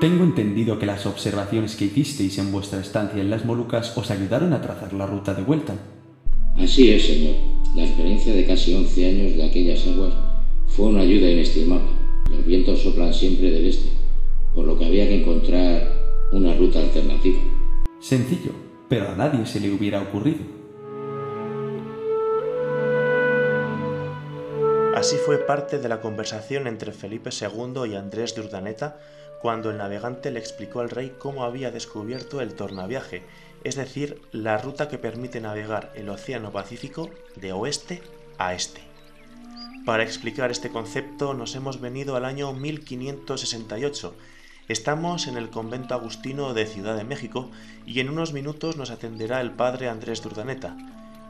Tengo 0.00 0.24
entendido 0.24 0.78
que 0.78 0.86
las 0.86 1.06
observaciones 1.06 1.76
que 1.76 1.86
hicisteis 1.86 2.38
en 2.38 2.52
vuestra 2.52 2.80
estancia 2.80 3.20
en 3.20 3.30
las 3.30 3.44
Molucas 3.44 3.96
os 3.96 4.10
ayudaron 4.10 4.52
a 4.52 4.60
trazar 4.60 4.92
la 4.92 5.06
ruta 5.06 5.34
de 5.34 5.42
vuelta. 5.42 5.74
Así 6.58 6.90
es, 6.90 7.06
señor. 7.06 7.36
La 7.74 7.84
experiencia 7.84 8.34
de 8.34 8.46
casi 8.46 8.74
11 8.74 9.08
años 9.08 9.36
de 9.36 9.44
aquellas 9.44 9.86
aguas 9.86 10.12
fue 10.68 10.86
una 10.86 11.00
ayuda 11.00 11.30
inestimable. 11.30 11.88
Los 12.30 12.44
vientos 12.44 12.82
soplan 12.82 13.14
siempre 13.14 13.50
del 13.50 13.66
este, 13.66 13.88
por 14.54 14.66
lo 14.66 14.78
que 14.78 14.84
había 14.84 15.08
que 15.08 15.22
encontrar 15.22 15.88
una 16.32 16.54
ruta 16.54 16.80
alternativa. 16.80 17.38
Sencillo, 18.00 18.52
pero 18.88 19.08
a 19.08 19.14
nadie 19.14 19.46
se 19.46 19.60
le 19.60 19.72
hubiera 19.72 20.02
ocurrido. 20.02 20.40
Así 24.94 25.16
fue 25.16 25.38
parte 25.38 25.78
de 25.78 25.88
la 25.88 26.00
conversación 26.00 26.66
entre 26.66 26.92
Felipe 26.92 27.30
II 27.30 27.90
y 27.90 27.94
Andrés 27.94 28.34
de 28.34 28.42
Urdaneta 28.42 28.98
cuando 29.44 29.68
el 29.68 29.76
navegante 29.76 30.30
le 30.30 30.38
explicó 30.38 30.80
al 30.80 30.88
rey 30.88 31.16
cómo 31.18 31.44
había 31.44 31.70
descubierto 31.70 32.40
el 32.40 32.54
tornaviaje, 32.54 33.22
es 33.62 33.76
decir, 33.76 34.22
la 34.32 34.56
ruta 34.56 34.88
que 34.88 34.96
permite 34.96 35.38
navegar 35.38 35.92
el 35.96 36.08
Océano 36.08 36.50
Pacífico 36.50 37.10
de 37.36 37.52
oeste 37.52 38.00
a 38.38 38.54
este. 38.54 38.80
Para 39.84 40.02
explicar 40.02 40.50
este 40.50 40.70
concepto 40.70 41.34
nos 41.34 41.54
hemos 41.56 41.78
venido 41.78 42.16
al 42.16 42.24
año 42.24 42.54
1568. 42.54 44.14
Estamos 44.68 45.26
en 45.26 45.36
el 45.36 45.50
convento 45.50 45.92
agustino 45.92 46.54
de 46.54 46.64
Ciudad 46.64 46.96
de 46.96 47.04
México 47.04 47.50
y 47.84 48.00
en 48.00 48.08
unos 48.08 48.32
minutos 48.32 48.78
nos 48.78 48.90
atenderá 48.90 49.42
el 49.42 49.50
padre 49.50 49.90
Andrés 49.90 50.22
de 50.22 50.28
Urdaneta. 50.28 50.74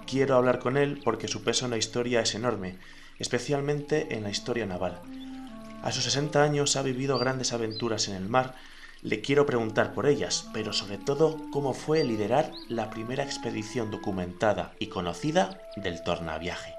Quiero 0.06 0.36
hablar 0.36 0.60
con 0.60 0.76
él 0.76 1.00
porque 1.02 1.26
su 1.26 1.42
peso 1.42 1.64
en 1.64 1.72
la 1.72 1.78
historia 1.78 2.20
es 2.20 2.36
enorme, 2.36 2.76
especialmente 3.18 4.14
en 4.14 4.22
la 4.22 4.30
historia 4.30 4.66
naval. 4.66 5.00
A 5.84 5.92
sus 5.92 6.04
60 6.04 6.42
años 6.42 6.76
ha 6.76 6.82
vivido 6.82 7.18
grandes 7.18 7.52
aventuras 7.52 8.08
en 8.08 8.14
el 8.14 8.26
mar. 8.26 8.54
Le 9.02 9.20
quiero 9.20 9.44
preguntar 9.44 9.92
por 9.92 10.06
ellas, 10.06 10.48
pero 10.54 10.72
sobre 10.72 10.96
todo 10.96 11.36
cómo 11.52 11.74
fue 11.74 12.02
liderar 12.04 12.50
la 12.70 12.88
primera 12.88 13.22
expedición 13.22 13.90
documentada 13.90 14.72
y 14.78 14.86
conocida 14.86 15.60
del 15.76 16.02
tornaviaje. 16.02 16.74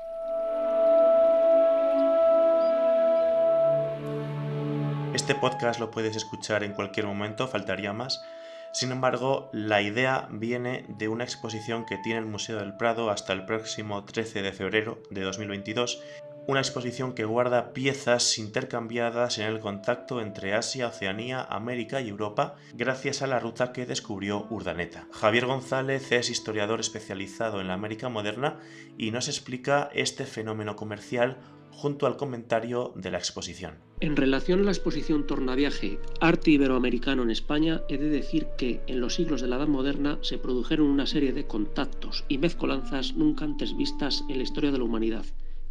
Este 5.14 5.36
podcast 5.36 5.80
lo 5.80 5.92
puedes 5.92 6.16
escuchar 6.16 6.64
en 6.64 6.74
cualquier 6.74 7.06
momento, 7.06 7.48
faltaría 7.48 7.94
más. 7.94 8.24
Sin 8.72 8.92
embargo, 8.92 9.52
la 9.54 9.84
idea 9.84 10.28
viene 10.32 10.84
de 10.90 11.10
una 11.10 11.26
exposición 11.26 11.86
que 11.86 12.00
tiene 12.00 12.22
el 12.22 12.26
Museo 12.26 12.58
del 12.58 12.76
Prado 12.76 13.12
hasta 13.12 13.34
el 13.34 13.46
próximo 13.46 14.04
13 14.04 14.42
de 14.42 14.52
febrero 14.52 14.98
de 15.12 15.22
2022 15.22 16.02
una 16.48 16.60
exposición 16.60 17.14
que 17.14 17.26
guarda 17.26 17.74
piezas 17.74 18.38
intercambiadas 18.38 19.40
en 19.40 19.48
el 19.48 19.60
contacto 19.60 20.22
entre 20.22 20.54
Asia, 20.54 20.88
Oceanía, 20.88 21.42
América 21.44 22.02
y 22.02 22.10
Europa 22.10 22.56
gracias 22.76 23.22
a 23.22 23.28
la 23.28 23.40
ruta 23.40 23.74
que 23.74 23.86
descubrió 23.86 24.46
Urdaneta. 24.50 25.08
Javier 25.12 25.48
González 25.48 26.12
es 26.12 26.30
historiador 26.30 26.80
especializado 26.80 27.62
en 27.62 27.68
la 27.68 27.74
América 27.74 28.10
moderna 28.10 28.60
y 28.98 29.12
nos 29.12 29.28
explica 29.28 29.90
este 29.94 30.26
fenómeno 30.26 30.76
comercial 30.76 31.38
junto 31.72 32.06
al 32.06 32.16
comentario 32.16 32.94
de 32.96 33.12
la 33.12 33.18
exposición. 33.18 33.76
En 34.00 34.16
relación 34.16 34.62
a 34.62 34.64
la 34.64 34.72
exposición 34.72 35.28
Tornaviaje, 35.28 36.00
Arte 36.22 36.52
Iberoamericano 36.52 37.24
en 37.24 37.32
España, 37.32 37.82
he 37.90 37.98
de 37.98 38.10
decir 38.10 38.48
que 38.58 38.82
en 38.88 39.02
los 39.02 39.16
siglos 39.16 39.42
de 39.42 39.48
la 39.48 39.58
Edad 39.58 39.68
Moderna 39.68 40.20
se 40.22 40.38
produjeron 40.38 40.88
una 40.88 41.08
serie 41.08 41.34
de 41.34 41.48
contactos 41.48 42.24
y 42.30 42.38
mezcolanzas 42.38 43.16
nunca 43.16 43.46
antes 43.46 43.76
vistas 43.76 44.24
en 44.30 44.38
la 44.38 44.44
historia 44.44 44.72
de 44.72 44.78
la 44.78 44.86
humanidad 44.86 45.26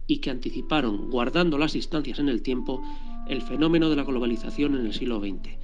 y 0.06 0.18
que 0.18 0.30
anticiparon, 0.30 1.10
guardando 1.10 1.58
las 1.58 1.72
distancias 1.72 2.18
en 2.18 2.28
el 2.28 2.42
tiempo, 2.42 2.82
el 3.28 3.42
fenómeno 3.42 3.90
de 3.90 3.96
la 3.96 4.04
globalización 4.04 4.74
en 4.74 4.86
el 4.86 4.94
siglo 4.94 5.20
XX. 5.20 5.56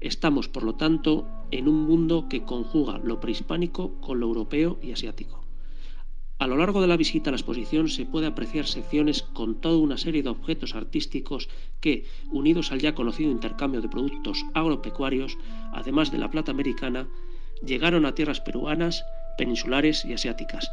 Estamos, 0.00 0.48
por 0.48 0.62
lo 0.62 0.76
tanto, 0.76 1.26
en 1.50 1.68
un 1.68 1.86
mundo 1.86 2.28
que 2.28 2.44
conjuga 2.44 2.98
lo 2.98 3.20
prehispánico 3.20 4.00
con 4.00 4.20
lo 4.20 4.26
europeo 4.26 4.78
y 4.82 4.92
asiático. 4.92 5.44
A 6.38 6.46
lo 6.46 6.56
largo 6.56 6.80
de 6.80 6.86
la 6.86 6.96
visita 6.96 7.30
a 7.30 7.32
la 7.32 7.36
exposición 7.36 7.88
se 7.88 8.06
puede 8.06 8.28
apreciar 8.28 8.66
secciones 8.66 9.22
con 9.22 9.60
toda 9.60 9.78
una 9.78 9.98
serie 9.98 10.22
de 10.22 10.28
objetos 10.28 10.76
artísticos 10.76 11.48
que, 11.80 12.04
unidos 12.30 12.70
al 12.70 12.78
ya 12.78 12.94
conocido 12.94 13.32
intercambio 13.32 13.80
de 13.80 13.88
productos 13.88 14.44
agropecuarios, 14.54 15.36
además 15.72 16.12
de 16.12 16.18
la 16.18 16.30
plata 16.30 16.52
americana, 16.52 17.08
llegaron 17.66 18.06
a 18.06 18.14
tierras 18.14 18.40
peruanas, 18.40 19.04
peninsulares 19.36 20.04
y 20.04 20.12
asiáticas, 20.12 20.70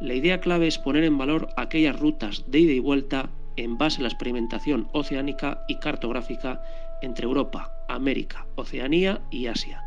la 0.00 0.14
idea 0.14 0.40
clave 0.40 0.66
es 0.66 0.78
poner 0.78 1.04
en 1.04 1.18
valor 1.18 1.48
aquellas 1.56 1.98
rutas 1.98 2.44
de 2.46 2.60
ida 2.60 2.72
y 2.72 2.78
vuelta 2.78 3.30
en 3.56 3.78
base 3.78 3.98
a 3.98 4.02
la 4.02 4.08
experimentación 4.08 4.88
oceánica 4.92 5.64
y 5.68 5.76
cartográfica 5.76 6.62
entre 7.02 7.24
Europa, 7.24 7.72
América, 7.88 8.46
Oceanía 8.56 9.20
y 9.30 9.46
Asia, 9.46 9.82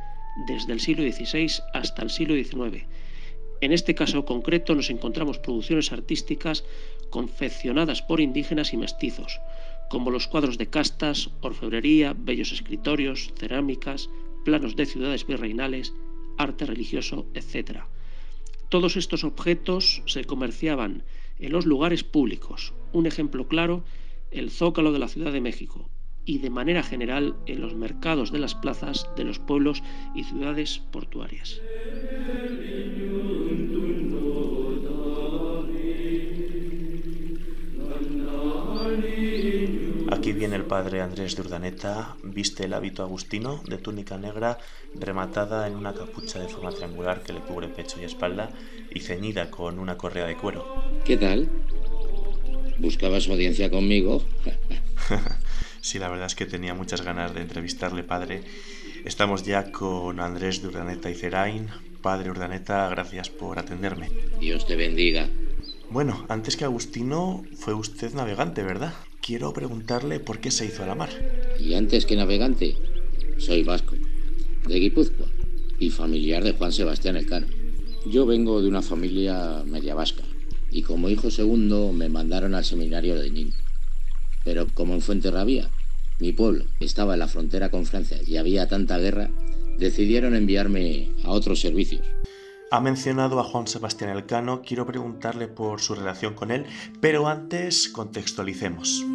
desde 0.48 0.74
el 0.74 0.80
siglo 0.80 1.04
XVI 1.04 1.62
hasta 1.74 2.04
el 2.04 2.10
siglo 2.10 2.36
XIX. 2.36 2.86
En 3.60 3.74
este 3.74 3.96
caso 3.96 4.24
concreto 4.24 4.76
nos 4.76 4.90
encontramos 4.90 5.40
producciones 5.40 5.92
artísticas 5.92 6.64
confeccionadas 7.10 8.02
por 8.02 8.22
indígenas 8.22 8.74
y 8.74 8.78
mestizos, 8.78 9.42
como 9.90 10.12
los 10.12 10.28
cuadros 10.28 10.58
de 10.58 10.68
castas, 10.68 11.32
orfebrería, 11.42 12.16
bellos 12.18 12.52
escritorios, 12.52 13.34
cerámicas, 13.38 14.10
planos 14.46 14.76
de 14.76 14.86
ciudades 14.86 15.26
virreinales, 15.26 15.94
arte 16.38 16.66
religioso, 16.66 17.26
etc 17.34 17.82
todos 18.70 18.98
estos 18.98 19.24
objetos 19.24 20.04
se 20.06 20.26
comerciaban 20.26 21.04
en 21.40 21.52
los 21.52 21.66
lugares 21.66 22.04
públicos. 22.04 22.74
Un 22.94 23.06
ejemplo 23.06 23.48
claro, 23.48 23.84
el 24.32 24.52
zócalo 24.52 24.92
de 24.92 25.00
la 25.00 25.08
Ciudad 25.08 25.32
de 25.32 25.42
México 25.42 25.90
y 26.26 26.40
de 26.40 26.50
manera 26.50 26.84
general 26.84 27.36
en 27.46 27.62
los 27.62 27.74
mercados 27.74 28.32
de 28.32 28.40
las 28.40 28.54
plazas 28.54 29.10
de 29.16 29.24
los 29.24 29.40
pueblos 29.40 29.82
y 30.14 30.26
ciudades 30.26 30.80
portuarias. 30.92 31.62
Viene 40.38 40.56
el 40.56 40.66
padre 40.66 41.02
Andrés 41.02 41.36
de 41.36 41.42
Urdaneta, 41.42 42.16
viste 42.22 42.66
el 42.66 42.74
hábito 42.76 43.02
agustino 43.02 43.64
de 43.68 43.80
túnica 43.80 44.20
negra 44.20 44.60
rematada 44.94 45.68
en 45.68 45.76
una 45.76 45.96
capucha 45.96 46.38
de 46.38 46.48
forma 46.48 46.72
triangular 46.72 47.24
que 47.24 47.34
le 47.34 47.40
cubre 47.40 47.68
pecho 47.68 48.00
y 48.00 48.06
espalda 48.06 48.52
y 48.94 49.00
ceñida 49.00 49.50
con 49.50 49.80
una 49.80 49.98
correa 49.98 50.28
de 50.28 50.38
cuero. 50.38 50.84
¿Qué 51.04 51.18
tal? 51.18 51.50
¿Buscabas 52.78 53.28
audiencia 53.28 53.72
conmigo? 53.72 54.24
sí, 55.82 55.98
la 55.98 56.08
verdad 56.08 56.28
es 56.28 56.36
que 56.36 56.46
tenía 56.46 56.76
muchas 56.76 57.02
ganas 57.02 57.34
de 57.34 57.42
entrevistarle, 57.42 58.04
padre. 58.04 58.44
Estamos 59.06 59.44
ya 59.44 59.72
con 59.72 60.20
Andrés 60.20 60.62
de 60.62 60.68
Urdaneta 60.68 61.10
y 61.10 61.16
Cerain. 61.16 61.68
Padre 62.04 62.30
Urdaneta, 62.30 62.88
gracias 62.90 63.32
por 63.32 63.58
atenderme. 63.58 64.12
Dios 64.40 64.68
te 64.68 64.76
bendiga. 64.76 65.28
Bueno, 65.90 66.28
antes 66.30 66.58
que 66.58 66.66
Agustino 66.66 67.44
fue 67.56 67.74
usted 67.74 68.14
navegante, 68.14 68.62
¿verdad? 68.62 68.94
Quiero 69.22 69.54
preguntarle 69.54 70.20
por 70.20 70.40
qué 70.40 70.52
se 70.52 70.66
hizo 70.66 70.84
a 70.84 70.88
la 70.88 70.96
mar. 70.96 71.10
Y 71.60 71.74
antes 71.74 72.06
que 72.06 72.16
navegante, 72.16 72.76
soy 73.38 73.64
vasco, 73.64 73.96
de 74.68 74.80
Guipúzcoa, 74.80 75.28
y 75.80 75.90
familiar 75.90 76.44
de 76.44 76.54
Juan 76.54 76.72
Sebastián 76.72 77.18
Elcano. 77.18 77.48
Yo 78.10 78.26
vengo 78.26 78.62
de 78.62 78.68
una 78.68 78.82
familia 78.82 79.64
media 79.66 79.96
vasca, 79.96 80.24
y 80.72 80.82
como 80.82 81.10
hijo 81.10 81.30
segundo 81.30 81.92
me 81.92 82.10
mandaron 82.10 82.56
al 82.56 82.66
seminario 82.66 83.16
de 83.16 83.30
Nin. 83.30 83.54
Pero 84.44 84.68
como 84.74 84.94
en 84.94 85.02
Fuenterrabía, 85.02 85.70
mi 86.20 86.32
pueblo 86.32 86.66
estaba 86.80 87.14
en 87.14 87.20
la 87.20 87.28
frontera 87.28 87.70
con 87.70 87.86
Francia 87.86 88.20
y 88.26 88.38
había 88.38 88.68
tanta 88.68 88.98
guerra, 88.98 89.30
decidieron 89.78 90.36
enviarme 90.36 91.12
a 91.24 91.32
otros 91.32 91.60
servicios. 91.60 92.06
Ha 92.70 92.82
mencionado 92.82 93.40
a 93.40 93.46
Juan 93.46 93.66
Sebastián 93.66 94.10
Elcano, 94.10 94.62
quiero 94.62 94.86
preguntarle 94.86 95.48
por 95.48 95.80
su 95.80 95.96
relación 95.96 96.34
con 96.34 96.52
él, 96.52 96.66
pero 97.00 97.28
antes 97.28 97.88
contextualicemos. 97.88 99.06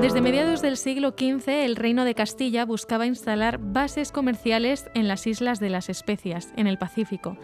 Desde 0.00 0.20
mediados 0.20 0.60
del 0.60 0.76
siglo 0.76 1.10
XV, 1.10 1.48
el 1.48 1.76
Reino 1.76 2.04
de 2.04 2.16
Castilla 2.16 2.64
buscaba 2.64 3.06
instalar 3.06 3.58
bases 3.58 4.10
comerciales 4.10 4.90
en 4.94 5.06
las 5.06 5.26
Islas 5.28 5.60
de 5.60 5.70
las 5.70 5.88
Especias, 5.88 6.52
en 6.56 6.66
el 6.66 6.78
Pacífico, 6.78 7.36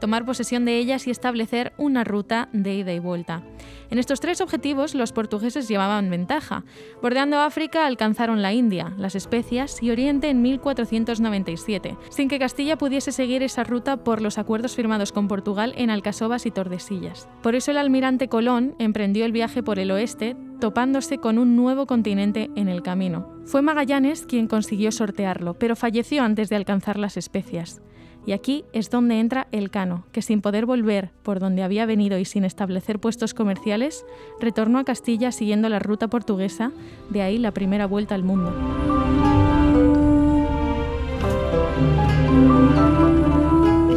tomar 0.00 0.24
posesión 0.24 0.64
de 0.64 0.78
ellas 0.78 1.06
y 1.06 1.10
establecer 1.10 1.72
una 1.76 2.02
ruta 2.02 2.48
de 2.52 2.74
ida 2.74 2.92
y 2.92 2.98
vuelta. 2.98 3.42
En 3.90 3.98
estos 3.98 4.20
tres 4.20 4.40
objetivos 4.40 4.94
los 4.94 5.12
portugueses 5.12 5.68
llevaban 5.68 6.10
ventaja. 6.10 6.64
Bordeando 7.02 7.38
África 7.38 7.86
alcanzaron 7.86 8.40
la 8.40 8.52
India, 8.52 8.92
las 8.96 9.14
Especias 9.14 9.82
y 9.82 9.90
Oriente 9.90 10.30
en 10.30 10.42
1497, 10.42 11.96
sin 12.08 12.28
que 12.28 12.38
Castilla 12.38 12.78
pudiese 12.78 13.12
seguir 13.12 13.42
esa 13.42 13.64
ruta 13.64 13.98
por 14.04 14.22
los 14.22 14.38
acuerdos 14.38 14.76
firmados 14.76 15.12
con 15.12 15.28
Portugal 15.28 15.74
en 15.76 15.90
Alcasovas 15.90 16.46
y 16.46 16.50
Tordesillas. 16.50 17.28
Por 17.42 17.54
eso 17.54 17.70
el 17.70 17.78
almirante 17.78 18.28
Colón 18.28 18.74
emprendió 18.78 19.24
el 19.24 19.32
viaje 19.32 19.62
por 19.62 19.78
el 19.78 19.90
oeste, 19.90 20.36
topándose 20.60 21.18
con 21.18 21.38
un 21.38 21.56
nuevo 21.56 21.86
continente 21.86 22.50
en 22.54 22.68
el 22.68 22.82
camino. 22.82 23.40
Fue 23.44 23.62
Magallanes 23.62 24.26
quien 24.26 24.46
consiguió 24.46 24.92
sortearlo, 24.92 25.54
pero 25.54 25.74
falleció 25.74 26.22
antes 26.22 26.48
de 26.48 26.56
alcanzar 26.56 26.98
las 26.98 27.16
especias. 27.16 27.82
Y 28.26 28.32
aquí 28.32 28.64
es 28.72 28.90
donde 28.90 29.18
entra 29.18 29.48
el 29.50 29.70
Cano, 29.70 30.04
que 30.12 30.22
sin 30.22 30.40
poder 30.40 30.66
volver 30.66 31.10
por 31.22 31.40
donde 31.40 31.62
había 31.62 31.86
venido 31.86 32.18
y 32.18 32.24
sin 32.24 32.44
establecer 32.44 32.98
puestos 32.98 33.34
comerciales, 33.34 34.04
retornó 34.40 34.78
a 34.78 34.84
Castilla 34.84 35.32
siguiendo 35.32 35.68
la 35.68 35.78
ruta 35.78 36.08
portuguesa, 36.08 36.72
de 37.08 37.22
ahí 37.22 37.38
la 37.38 37.52
primera 37.52 37.86
vuelta 37.86 38.14
al 38.14 38.22
mundo. 38.22 38.54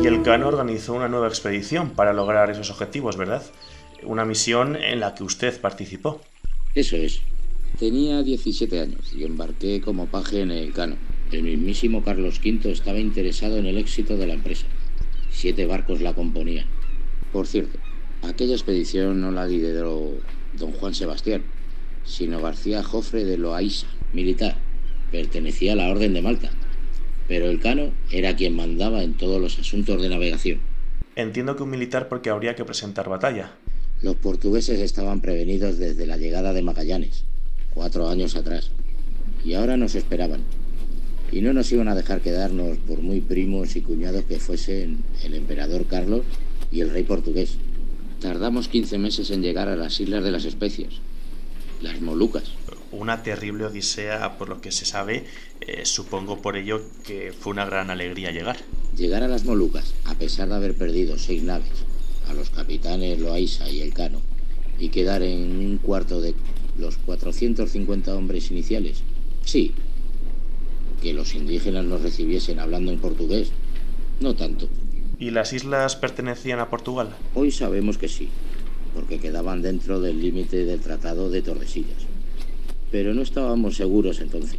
Y 0.01 0.07
el 0.07 0.21
Cano 0.21 0.47
organizó 0.47 0.93
una 0.93 1.09
nueva 1.09 1.27
expedición 1.27 1.91
para 1.91 2.13
lograr 2.13 2.49
esos 2.49 2.71
objetivos, 2.71 3.17
¿verdad? 3.17 3.43
Una 4.03 4.25
misión 4.25 4.75
en 4.75 4.99
la 4.99 5.15
que 5.15 5.23
usted 5.23 5.59
participó. 5.61 6.21
Eso 6.75 6.95
es. 6.95 7.21
Tenía 7.79 8.21
17 8.21 8.79
años 8.79 9.13
y 9.13 9.23
embarqué 9.23 9.81
como 9.81 10.07
paje 10.07 10.41
en 10.41 10.51
el 10.51 10.73
Cano. 10.73 10.95
El 11.33 11.41
mismísimo 11.41 12.03
Carlos 12.03 12.39
V 12.45 12.71
estaba 12.71 12.99
interesado 12.99 13.57
en 13.57 13.65
el 13.65 13.79
éxito 13.79 14.17
de 14.17 14.27
la 14.27 14.35
empresa. 14.35 14.67
Siete 15.31 15.65
barcos 15.65 15.99
la 15.99 16.13
componían. 16.13 16.67
Por 17.31 17.47
cierto, 17.47 17.79
aquella 18.21 18.53
expedición 18.53 19.19
no 19.19 19.31
la 19.31 19.47
lideró 19.47 20.11
don 20.59 20.73
Juan 20.73 20.93
Sebastián, 20.93 21.43
sino 22.05 22.39
García 22.39 22.83
Jofre 22.83 23.25
de 23.25 23.39
Loaiza, 23.39 23.87
militar. 24.13 24.57
Pertenecía 25.11 25.73
a 25.73 25.75
la 25.75 25.89
Orden 25.89 26.13
de 26.13 26.21
Malta. 26.21 26.51
Pero 27.27 27.49
el 27.49 27.59
Cano 27.59 27.93
era 28.11 28.35
quien 28.35 28.55
mandaba 28.55 29.01
en 29.01 29.15
todos 29.15 29.41
los 29.41 29.57
asuntos 29.57 29.99
de 29.99 30.09
navegación. 30.09 30.59
Entiendo 31.15 31.55
que 31.55 31.63
un 31.63 31.71
militar 31.71 32.09
porque 32.09 32.29
habría 32.29 32.53
que 32.53 32.63
presentar 32.63 33.09
batalla. 33.09 33.53
Los 34.03 34.17
portugueses 34.17 34.79
estaban 34.79 35.19
prevenidos 35.19 35.79
desde 35.79 36.05
la 36.05 36.17
llegada 36.17 36.53
de 36.53 36.61
Magallanes, 36.61 37.23
cuatro 37.73 38.07
años 38.07 38.35
atrás, 38.35 38.69
y 39.43 39.55
ahora 39.55 39.77
nos 39.77 39.95
esperaban 39.95 40.43
y 41.33 41.41
no 41.41 41.51
nos 41.51 41.71
iban 41.71 41.87
a 41.87 41.95
dejar 41.95 42.21
quedarnos 42.21 42.77
por 42.77 43.01
muy 43.01 43.19
primos 43.19 43.75
y 43.75 43.81
cuñados 43.81 44.25
que 44.25 44.39
fuesen 44.39 45.03
el 45.23 45.33
emperador 45.33 45.87
Carlos 45.87 46.21
y 46.71 46.81
el 46.81 46.91
rey 46.91 47.03
portugués. 47.03 47.55
Tardamos 48.21 48.67
15 48.67 48.99
meses 48.99 49.31
en 49.31 49.41
llegar 49.41 49.67
a 49.67 49.75
las 49.75 49.99
Islas 49.99 50.23
de 50.23 50.29
las 50.29 50.45
Especias, 50.45 50.93
las 51.81 51.99
Molucas. 52.01 52.51
Una 52.91 53.23
terrible 53.23 53.65
odisea, 53.65 54.37
por 54.37 54.47
lo 54.47 54.61
que 54.61 54.71
se 54.71 54.85
sabe, 54.85 55.25
eh, 55.61 55.81
supongo 55.85 56.39
por 56.39 56.55
ello 56.55 56.83
que 57.03 57.33
fue 57.33 57.51
una 57.51 57.65
gran 57.65 57.89
alegría 57.89 58.29
llegar. 58.29 58.57
Llegar 58.95 59.23
a 59.23 59.27
las 59.27 59.43
Molucas, 59.43 59.95
a 60.05 60.13
pesar 60.13 60.49
de 60.49 60.55
haber 60.55 60.75
perdido 60.75 61.17
seis 61.17 61.41
naves, 61.41 61.71
a 62.29 62.33
los 62.35 62.51
capitanes 62.51 63.19
Loaiza 63.19 63.67
y 63.71 63.81
Elcano, 63.81 64.21
y 64.77 64.89
quedar 64.89 65.23
en 65.23 65.41
un 65.41 65.79
cuarto 65.79 66.21
de 66.21 66.35
los 66.77 66.97
450 66.97 68.15
hombres 68.15 68.51
iniciales, 68.51 69.01
sí, 69.43 69.73
que 71.03 71.13
los 71.13 71.35
indígenas 71.35 71.83
nos 71.83 72.01
recibiesen 72.01 72.59
hablando 72.59 72.89
en 72.89 72.97
portugués. 72.97 73.51
No 74.21 74.35
tanto. 74.35 74.69
¿Y 75.19 75.31
las 75.31 75.51
islas 75.51 75.97
pertenecían 75.97 76.59
a 76.59 76.69
Portugal? 76.69 77.09
Hoy 77.35 77.51
sabemos 77.51 77.97
que 77.97 78.07
sí, 78.07 78.29
porque 78.95 79.19
quedaban 79.19 79.61
dentro 79.61 79.99
del 79.99 80.21
límite 80.21 80.63
del 80.63 80.79
Tratado 80.79 81.29
de 81.29 81.41
Tordesillas. 81.41 82.07
Pero 82.89 83.13
no 83.13 83.21
estábamos 83.21 83.75
seguros 83.75 84.21
entonces. 84.21 84.57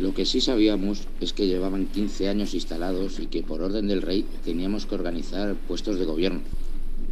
Lo 0.00 0.14
que 0.14 0.26
sí 0.26 0.40
sabíamos 0.40 1.06
es 1.20 1.32
que 1.32 1.46
llevaban 1.46 1.86
15 1.86 2.28
años 2.28 2.54
instalados 2.54 3.20
y 3.20 3.26
que 3.26 3.42
por 3.44 3.62
orden 3.62 3.86
del 3.86 4.02
rey 4.02 4.26
teníamos 4.44 4.86
que 4.86 4.96
organizar 4.96 5.54
puestos 5.54 6.00
de 6.00 6.06
gobierno. 6.06 6.40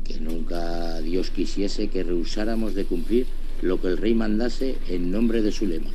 Que 0.05 0.19
nunca 0.19 1.01
Dios 1.03 1.31
quisiese 1.31 1.89
que 1.89 2.03
rehusáramos 2.03 2.75
de 2.75 2.85
cumplir 2.85 3.27
lo 3.63 3.81
que 3.81 3.89
el 3.89 3.97
rey 3.97 4.15
mandase 4.15 4.77
en 4.89 5.13
nombre 5.13 5.41
de 5.41 5.53
su 5.53 5.67
lema. 5.67 5.91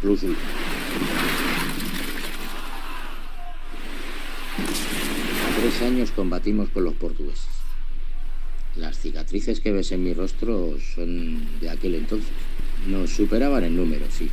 Plus 0.00 0.22
tres 5.64 5.80
años 5.80 6.10
combatimos 6.10 6.68
con 6.68 6.84
los 6.84 6.92
portugueses. 6.92 7.48
Las 8.76 8.98
cicatrices 8.98 9.60
que 9.60 9.72
ves 9.72 9.92
en 9.92 10.04
mi 10.04 10.12
rostro 10.12 10.76
son 10.94 11.58
de 11.58 11.70
aquel 11.70 11.94
entonces. 11.94 12.28
Nos 12.86 13.10
superaban 13.10 13.64
en 13.64 13.74
número, 13.74 14.04
sí. 14.10 14.28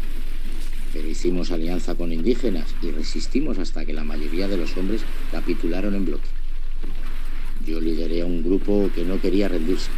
Pero 0.91 1.07
hicimos 1.07 1.51
alianza 1.51 1.95
con 1.95 2.11
indígenas 2.11 2.75
y 2.81 2.91
resistimos 2.91 3.59
hasta 3.59 3.85
que 3.85 3.93
la 3.93 4.03
mayoría 4.03 4.49
de 4.49 4.57
los 4.57 4.75
hombres 4.75 5.03
capitularon 5.31 5.95
en 5.95 6.05
bloque. 6.05 6.27
Yo 7.65 7.79
lideré 7.79 8.23
a 8.23 8.25
un 8.25 8.43
grupo 8.43 8.89
que 8.93 9.05
no 9.05 9.21
quería 9.21 9.47
rendirse. 9.47 9.89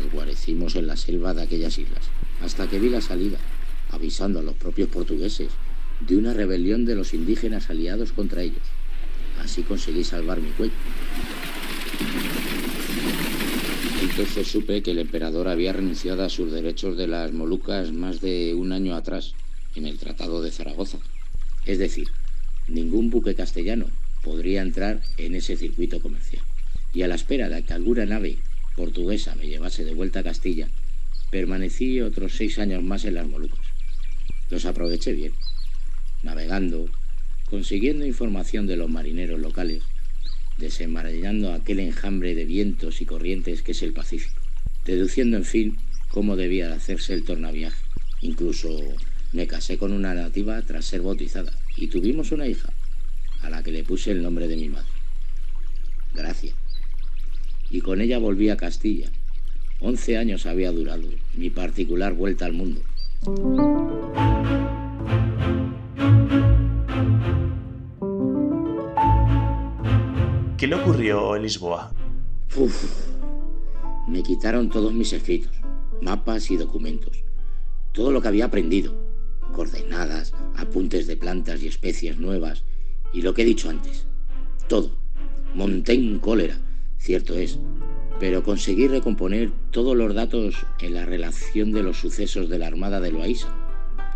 Nos 0.00 0.12
guarecimos 0.12 0.76
en 0.76 0.86
la 0.86 0.96
selva 0.96 1.34
de 1.34 1.42
aquellas 1.42 1.78
islas, 1.78 2.04
hasta 2.44 2.68
que 2.68 2.78
vi 2.78 2.90
la 2.90 3.00
salida, 3.00 3.38
avisando 3.90 4.38
a 4.38 4.42
los 4.42 4.54
propios 4.54 4.88
portugueses 4.88 5.48
de 6.00 6.16
una 6.16 6.32
rebelión 6.32 6.84
de 6.84 6.94
los 6.94 7.14
indígenas 7.14 7.70
aliados 7.70 8.12
contra 8.12 8.42
ellos. 8.42 8.62
Así 9.38 9.62
conseguí 9.62 10.04
salvar 10.04 10.40
mi 10.40 10.50
cuello. 10.50 10.72
Entonces 14.02 14.48
supe 14.48 14.82
que 14.82 14.90
el 14.90 14.98
emperador 14.98 15.48
había 15.48 15.72
renunciado 15.72 16.24
a 16.24 16.28
sus 16.28 16.50
derechos 16.52 16.96
de 16.96 17.06
las 17.06 17.32
Molucas 17.32 17.92
más 17.92 18.20
de 18.20 18.54
un 18.54 18.72
año 18.72 18.94
atrás, 18.94 19.34
en 19.74 19.86
el 19.86 19.98
Tratado 19.98 20.42
de 20.42 20.50
Zaragoza. 20.50 20.98
Es 21.64 21.78
decir, 21.78 22.08
ningún 22.68 23.10
buque 23.10 23.34
castellano 23.34 23.86
podría 24.22 24.62
entrar 24.62 25.00
en 25.16 25.34
ese 25.34 25.56
circuito 25.56 26.00
comercial. 26.00 26.42
Y 26.92 27.02
a 27.02 27.08
la 27.08 27.14
espera 27.14 27.48
de 27.48 27.62
que 27.62 27.72
alguna 27.72 28.04
nave 28.04 28.38
portuguesa 28.76 29.34
me 29.36 29.46
llevase 29.46 29.84
de 29.84 29.94
vuelta 29.94 30.20
a 30.20 30.24
Castilla, 30.24 30.68
permanecí 31.30 32.00
otros 32.00 32.36
seis 32.36 32.58
años 32.58 32.82
más 32.82 33.04
en 33.04 33.14
las 33.14 33.26
Molucas. 33.26 33.60
Los 34.50 34.64
aproveché 34.64 35.12
bien, 35.12 35.32
navegando, 36.22 36.88
consiguiendo 37.46 38.06
información 38.06 38.66
de 38.66 38.76
los 38.76 38.90
marineros 38.90 39.40
locales, 39.40 39.82
desenmarañando 40.58 41.52
aquel 41.52 41.80
enjambre 41.80 42.34
de 42.34 42.44
vientos 42.44 43.00
y 43.00 43.06
corrientes 43.06 43.62
que 43.62 43.72
es 43.72 43.82
el 43.82 43.92
Pacífico, 43.92 44.40
deduciendo, 44.84 45.36
en 45.36 45.44
fin, 45.44 45.76
cómo 46.08 46.36
debía 46.36 46.68
de 46.68 46.74
hacerse 46.74 47.14
el 47.14 47.24
tornaviaje. 47.24 47.82
Incluso 48.20 48.68
me 49.32 49.46
casé 49.46 49.78
con 49.78 49.92
una 49.92 50.14
nativa 50.14 50.60
tras 50.62 50.84
ser 50.84 51.02
bautizada 51.02 51.52
y 51.76 51.88
tuvimos 51.88 52.32
una 52.32 52.46
hija, 52.46 52.72
a 53.42 53.50
la 53.50 53.62
que 53.62 53.72
le 53.72 53.84
puse 53.84 54.10
el 54.10 54.22
nombre 54.22 54.48
de 54.48 54.56
mi 54.56 54.68
madre. 54.68 54.90
Gracias. 56.14 56.54
Y 57.70 57.80
con 57.80 58.00
ella 58.00 58.18
volví 58.18 58.50
a 58.50 58.56
Castilla. 58.56 59.10
Once 59.80 60.18
años 60.18 60.44
había 60.46 60.72
durado 60.72 61.08
mi 61.34 61.48
particular 61.48 62.12
vuelta 62.12 62.44
al 62.44 62.52
mundo. 62.52 62.82
¿Qué 70.60 70.66
le 70.66 70.74
ocurrió 70.74 71.36
en 71.36 71.42
Lisboa? 71.42 71.90
Uf, 72.54 73.08
me 74.06 74.22
quitaron 74.22 74.68
todos 74.68 74.92
mis 74.92 75.10
escritos, 75.14 75.56
mapas 76.02 76.50
y 76.50 76.58
documentos, 76.58 77.24
todo 77.92 78.10
lo 78.10 78.20
que 78.20 78.28
había 78.28 78.44
aprendido, 78.44 78.94
coordenadas, 79.54 80.34
apuntes 80.54 81.06
de 81.06 81.16
plantas 81.16 81.62
y 81.62 81.66
especies 81.66 82.18
nuevas, 82.18 82.62
y 83.14 83.22
lo 83.22 83.32
que 83.32 83.40
he 83.40 83.46
dicho 83.46 83.70
antes, 83.70 84.04
todo. 84.68 84.90
Monté 85.54 85.94
en 85.94 86.18
cólera, 86.18 86.58
cierto 86.98 87.32
es, 87.36 87.58
pero 88.18 88.42
conseguí 88.42 88.86
recomponer 88.86 89.52
todos 89.70 89.96
los 89.96 90.14
datos 90.14 90.56
en 90.80 90.92
la 90.92 91.06
relación 91.06 91.72
de 91.72 91.82
los 91.82 91.96
sucesos 91.96 92.50
de 92.50 92.58
la 92.58 92.66
Armada 92.66 93.00
de 93.00 93.12
Loaiza, 93.12 93.48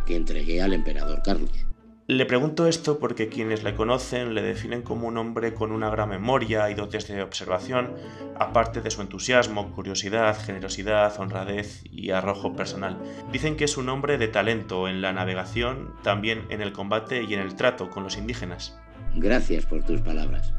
que 0.04 0.14
entregué 0.14 0.60
al 0.60 0.74
emperador 0.74 1.22
Carlos. 1.24 1.63
Le 2.06 2.26
pregunto 2.26 2.66
esto 2.66 2.98
porque 2.98 3.30
quienes 3.30 3.62
le 3.62 3.74
conocen 3.74 4.34
le 4.34 4.42
definen 4.42 4.82
como 4.82 5.08
un 5.08 5.16
hombre 5.16 5.54
con 5.54 5.72
una 5.72 5.88
gran 5.88 6.10
memoria 6.10 6.68
y 6.68 6.74
dotes 6.74 7.08
de 7.08 7.22
observación, 7.22 7.94
aparte 8.38 8.82
de 8.82 8.90
su 8.90 9.00
entusiasmo, 9.00 9.72
curiosidad, 9.72 10.38
generosidad, 10.38 11.18
honradez 11.18 11.82
y 11.90 12.10
arrojo 12.10 12.54
personal. 12.54 12.98
Dicen 13.32 13.56
que 13.56 13.64
es 13.64 13.78
un 13.78 13.88
hombre 13.88 14.18
de 14.18 14.28
talento 14.28 14.86
en 14.86 15.00
la 15.00 15.14
navegación, 15.14 15.94
también 16.02 16.44
en 16.50 16.60
el 16.60 16.72
combate 16.72 17.22
y 17.22 17.32
en 17.32 17.40
el 17.40 17.56
trato 17.56 17.88
con 17.88 18.02
los 18.02 18.18
indígenas. 18.18 18.78
Gracias 19.16 19.64
por 19.64 19.82
tus 19.82 20.02
palabras. 20.02 20.52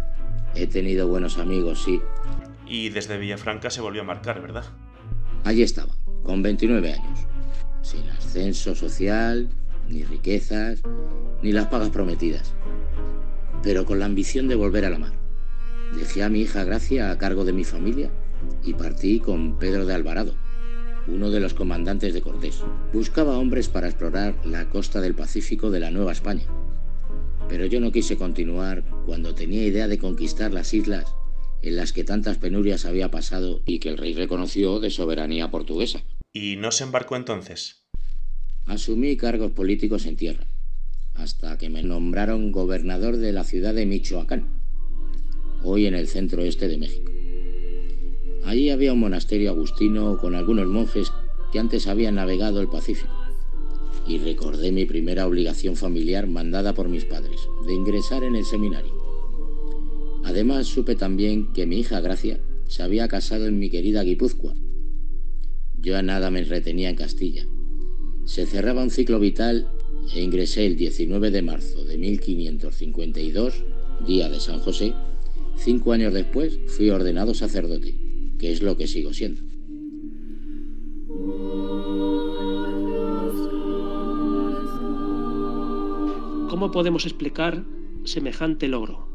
He 0.55 0.65
tenido 0.65 1.07
buenos 1.07 1.37
amigos, 1.37 1.83
sí. 1.83 2.01
Y 2.65 2.89
desde 2.89 3.19
Villafranca 3.19 3.69
se 3.69 3.81
volvió 3.81 4.01
a 4.01 4.05
marcar, 4.05 4.41
¿verdad? 4.41 4.65
Allí 5.43 5.61
estaba, 5.61 5.93
con 6.23 6.41
29 6.41 6.91
años, 6.91 7.19
sin 7.83 8.09
ascenso 8.09 8.73
social, 8.73 9.47
ni 9.89 10.03
riquezas, 10.03 10.81
ni 11.41 11.51
las 11.51 11.67
pagas 11.67 11.89
prometidas, 11.89 12.53
pero 13.63 13.85
con 13.85 13.99
la 13.99 14.05
ambición 14.05 14.47
de 14.47 14.55
volver 14.55 14.85
a 14.85 14.89
la 14.89 14.99
mar. 14.99 15.13
Dejé 15.95 16.23
a 16.23 16.29
mi 16.29 16.41
hija 16.41 16.63
Gracia 16.63 17.11
a 17.11 17.17
cargo 17.17 17.45
de 17.45 17.53
mi 17.53 17.63
familia 17.63 18.09
y 18.63 18.73
partí 18.73 19.19
con 19.19 19.59
Pedro 19.59 19.85
de 19.85 19.93
Alvarado, 19.93 20.35
uno 21.07 21.29
de 21.29 21.39
los 21.39 21.53
comandantes 21.53 22.13
de 22.13 22.21
Cortés. 22.21 22.63
Buscaba 22.93 23.37
hombres 23.37 23.69
para 23.69 23.87
explorar 23.87 24.35
la 24.45 24.69
costa 24.69 25.01
del 25.01 25.15
Pacífico 25.15 25.69
de 25.69 25.79
la 25.79 25.91
Nueva 25.91 26.11
España, 26.11 26.45
pero 27.47 27.65
yo 27.65 27.79
no 27.79 27.91
quise 27.91 28.17
continuar 28.17 28.83
cuando 29.05 29.35
tenía 29.35 29.63
idea 29.65 29.87
de 29.87 29.99
conquistar 29.99 30.53
las 30.53 30.73
islas 30.73 31.15
en 31.61 31.75
las 31.75 31.93
que 31.93 32.03
tantas 32.03 32.37
penurias 32.37 32.85
había 32.85 33.09
pasado 33.09 33.61
y 33.65 33.79
que 33.79 33.89
el 33.89 33.97
rey 33.97 34.13
reconoció 34.13 34.79
de 34.79 34.89
soberanía 34.89 35.49
portuguesa. 35.49 36.03
¿Y 36.31 36.57
no 36.57 36.71
se 36.71 36.83
embarcó 36.83 37.15
entonces? 37.15 37.84
Asumí 38.65 39.15
cargos 39.15 39.51
políticos 39.51 40.07
en 40.07 40.15
tierra, 40.15 40.47
hasta 41.13 41.55
que 41.59 41.69
me 41.69 41.83
nombraron 41.83 42.51
gobernador 42.51 43.17
de 43.17 43.31
la 43.31 43.43
ciudad 43.43 43.75
de 43.75 43.85
Michoacán. 43.85 44.47
hoy 45.63 45.85
en 45.85 45.93
el 45.93 46.07
centro 46.07 46.43
este 46.43 46.67
de 46.67 46.77
México. 46.77 47.11
Allí 48.43 48.71
había 48.71 48.93
un 48.93 48.99
monasterio 48.99 49.51
agustino 49.51 50.17
con 50.17 50.33
algunos 50.33 50.67
monjes 50.67 51.11
que 51.51 51.59
antes 51.59 51.87
habían 51.87 52.15
navegado 52.15 52.59
el 52.59 52.67
Pacífico. 52.67 53.13
Y 54.07 54.17
recordé 54.17 54.71
mi 54.71 54.85
primera 54.85 55.27
obligación 55.27 55.75
familiar 55.75 56.27
mandada 56.27 56.73
por 56.73 56.89
mis 56.89 57.05
padres, 57.05 57.39
de 57.67 57.73
ingresar 57.73 58.23
en 58.23 58.35
el 58.35 58.45
seminario. 58.45 58.93
Además 60.23 60.65
supe 60.65 60.95
también 60.95 61.53
que 61.53 61.67
mi 61.67 61.79
hija 61.79 61.99
Gracia 62.01 62.39
se 62.67 62.81
había 62.81 63.07
casado 63.07 63.45
en 63.45 63.59
mi 63.59 63.69
querida 63.69 64.03
Guipúzcoa. 64.03 64.55
Yo 65.79 65.97
a 65.97 66.01
nada 66.01 66.31
me 66.31 66.43
retenía 66.43 66.89
en 66.89 66.95
Castilla. 66.95 67.45
Se 68.25 68.45
cerraba 68.45 68.83
un 68.83 68.89
ciclo 68.89 69.19
vital 69.19 69.67
e 70.13 70.21
ingresé 70.21 70.65
el 70.65 70.75
19 70.75 71.31
de 71.31 71.41
marzo 71.41 71.85
de 71.85 71.97
1552, 71.97 73.63
día 74.05 74.29
de 74.29 74.39
San 74.39 74.59
José. 74.59 74.93
Cinco 75.55 75.93
años 75.93 76.13
después 76.13 76.59
fui 76.67 76.89
ordenado 76.89 77.33
sacerdote 77.33 78.05
que 78.37 78.51
es 78.51 78.61
lo 78.61 78.77
que 78.77 78.87
sigo 78.87 79.13
siendo. 79.13 79.41
¿Cómo 86.49 86.71
podemos 86.71 87.05
explicar 87.05 87.63
semejante 88.03 88.67
logro? 88.67 89.07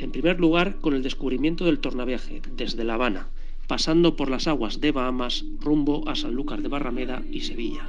En 0.00 0.12
primer 0.12 0.38
lugar, 0.38 0.78
con 0.80 0.94
el 0.94 1.02
descubrimiento 1.02 1.64
del 1.64 1.80
tornaviaje 1.80 2.42
desde 2.56 2.84
La 2.84 2.94
Habana, 2.94 3.30
pasando 3.66 4.16
por 4.16 4.30
las 4.30 4.46
aguas 4.46 4.80
de 4.80 4.92
Bahamas 4.92 5.44
rumbo 5.60 6.08
a 6.08 6.14
Sanlúcar 6.14 6.62
de 6.62 6.68
Barrameda 6.68 7.22
y 7.30 7.40
Sevilla, 7.40 7.86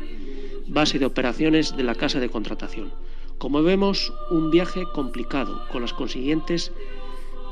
base 0.70 1.00
de 1.00 1.06
operaciones 1.06 1.76
de 1.76 1.84
la 1.84 1.96
casa 1.96 2.20
de 2.20 2.30
contratación. 2.30 2.94
Como 3.40 3.64
vemos, 3.64 4.14
un 4.30 4.52
viaje 4.52 4.84
complicado, 4.94 5.64
con 5.72 5.82
las 5.82 5.94
consiguientes 5.94 6.72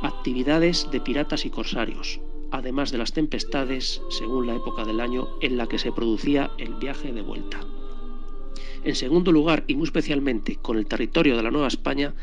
actividades 0.04 0.90
de 0.92 1.02
piratas 1.02 1.46
y 1.46 1.50
corsarios, 1.50 2.20
además 2.52 2.92
de 2.92 3.00
las 3.00 3.14
tempestades, 3.14 4.02
según 4.10 4.46
la 4.46 4.56
época 4.56 4.86
del 4.86 5.00
año 5.00 5.28
en 5.42 5.58
la 5.58 5.66
que 5.68 5.80
se 5.80 5.92
producía 5.92 6.52
el 6.60 6.76
viaje 6.76 7.12
de 7.12 7.22
vuelta. 7.22 7.60
En 8.84 8.96
segundo 8.96 9.32
lugar, 9.32 9.64
y 9.66 9.76
muy 9.76 9.86
especialmente 9.86 10.58
con 10.58 10.78
el 10.78 10.86
territorio 10.86 11.36
de 11.36 11.44
la 11.44 11.52
Nueva 11.52 11.68
España, 11.68 12.14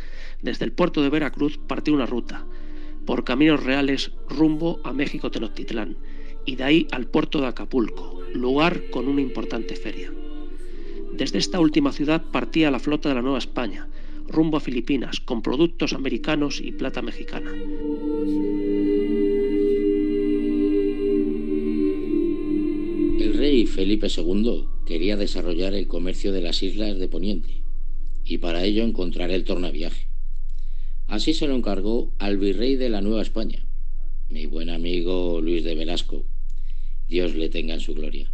desde 0.43 0.65
el 0.65 0.73
puerto 0.73 1.03
de 1.03 1.11
Veracruz 1.11 1.59
partió 1.59 1.93
una 1.93 2.07
ruta, 2.07 2.47
por 3.05 3.25
caminos 3.25 3.65
reales 3.65 4.13
rumbo 4.29 4.81
a 4.85 4.93
México 4.93 5.31
Tenochtitlán, 5.31 5.99
y 6.47 6.55
de 6.57 6.65
ahí 6.65 6.89
al 6.93 7.07
puerto 7.07 7.41
de 7.41 7.49
Acapulco, 7.49 8.21
lugar 8.33 8.91
con 8.91 9.09
una 9.09 9.21
importante 9.21 9.75
feria. 9.75 10.13
Desde 11.17 11.39
esta 11.39 11.61
última 11.61 11.93
ciudad 11.93 12.23
partía 12.31 12.71
la 12.71 12.79
flota 12.79 13.09
de 13.09 13.15
la 13.15 13.23
Nueva 13.23 13.39
España, 13.39 13.89
rumbo 14.29 14.57
a 14.57 14.61
Filipinas, 14.61 15.21
con 15.21 15.43
productos 15.43 15.93
americanos 15.93 16.61
y 16.61 16.73
plata 16.73 17.03
mexicana. 17.03 17.53
rey 23.45 23.67
Felipe 23.67 24.07
II 24.07 24.65
quería 24.87 25.19
desarrollar 25.19 25.75
el 25.75 25.87
comercio 25.87 26.33
de 26.33 26.41
las 26.41 26.63
islas 26.63 26.99
de 26.99 27.09
Poniente 27.09 27.61
y 28.25 28.39
para 28.39 28.65
ello 28.65 28.85
encontrar 28.85 29.31
el 29.31 29.45
tornaviaje. 29.45 30.07
Así 31.09 31.35
se 31.35 31.47
lo 31.47 31.55
encargó 31.55 32.15
al 32.19 32.39
virrey 32.39 32.77
de 32.77 32.89
la 32.89 33.03
Nueva 33.03 33.21
España, 33.21 33.67
mi 34.31 34.47
buen 34.47 34.71
amigo 34.71 35.43
Luis 35.43 35.63
de 35.63 35.75
Velasco. 35.75 36.25
Dios 37.07 37.35
le 37.35 37.51
tenga 37.51 37.75
en 37.75 37.81
su 37.81 37.95
gloria. 37.95 38.34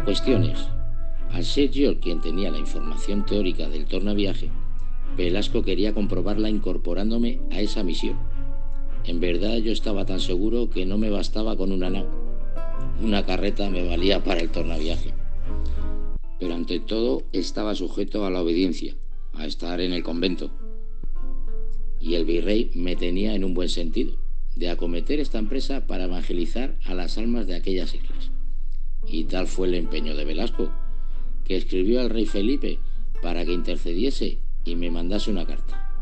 La 0.00 0.06
cuestión 0.06 0.44
es, 0.44 0.58
al 1.30 1.44
ser 1.44 1.70
yo 1.70 2.00
quien 2.00 2.20
tenía 2.20 2.50
la 2.50 2.58
información 2.58 3.24
teórica 3.26 3.68
del 3.68 3.84
tornaviaje, 3.84 4.50
Velasco 5.16 5.62
quería 5.62 5.92
comprobarla 5.94 6.48
incorporándome 6.48 7.40
a 7.50 7.60
esa 7.60 7.84
misión 7.84 8.16
en 9.06 9.18
verdad 9.18 9.56
yo 9.56 9.72
estaba 9.72 10.04
tan 10.04 10.20
seguro 10.20 10.68
que 10.68 10.84
no 10.84 10.98
me 10.98 11.10
bastaba 11.10 11.56
con 11.56 11.72
una 11.72 11.90
nao. 11.90 12.06
Una 13.02 13.24
carreta 13.24 13.70
me 13.70 13.86
valía 13.86 14.22
para 14.22 14.40
el 14.40 14.50
tornaviaje. 14.50 15.12
Pero 16.38 16.54
ante 16.54 16.80
todo 16.80 17.22
estaba 17.32 17.74
sujeto 17.74 18.26
a 18.26 18.30
la 18.30 18.42
obediencia, 18.42 18.94
a 19.32 19.46
estar 19.46 19.80
en 19.80 19.92
el 19.92 20.02
convento. 20.02 20.50
Y 21.98 22.14
el 22.14 22.24
virrey 22.24 22.70
me 22.74 22.94
tenía 22.94 23.34
en 23.34 23.44
un 23.44 23.54
buen 23.54 23.68
sentido, 23.68 24.16
de 24.56 24.70
acometer 24.70 25.18
esta 25.18 25.38
empresa 25.38 25.86
para 25.86 26.04
evangelizar 26.04 26.76
a 26.84 26.94
las 26.94 27.18
almas 27.18 27.46
de 27.46 27.56
aquellas 27.56 27.94
islas. 27.94 28.29
Y 29.06 29.24
tal 29.24 29.46
fue 29.46 29.68
el 29.68 29.74
empeño 29.74 30.14
de 30.14 30.24
Velasco, 30.24 30.70
que 31.44 31.56
escribió 31.56 32.00
al 32.00 32.10
rey 32.10 32.26
Felipe 32.26 32.78
para 33.22 33.44
que 33.44 33.52
intercediese 33.52 34.40
y 34.64 34.76
me 34.76 34.90
mandase 34.90 35.30
una 35.30 35.46
carta. 35.46 36.00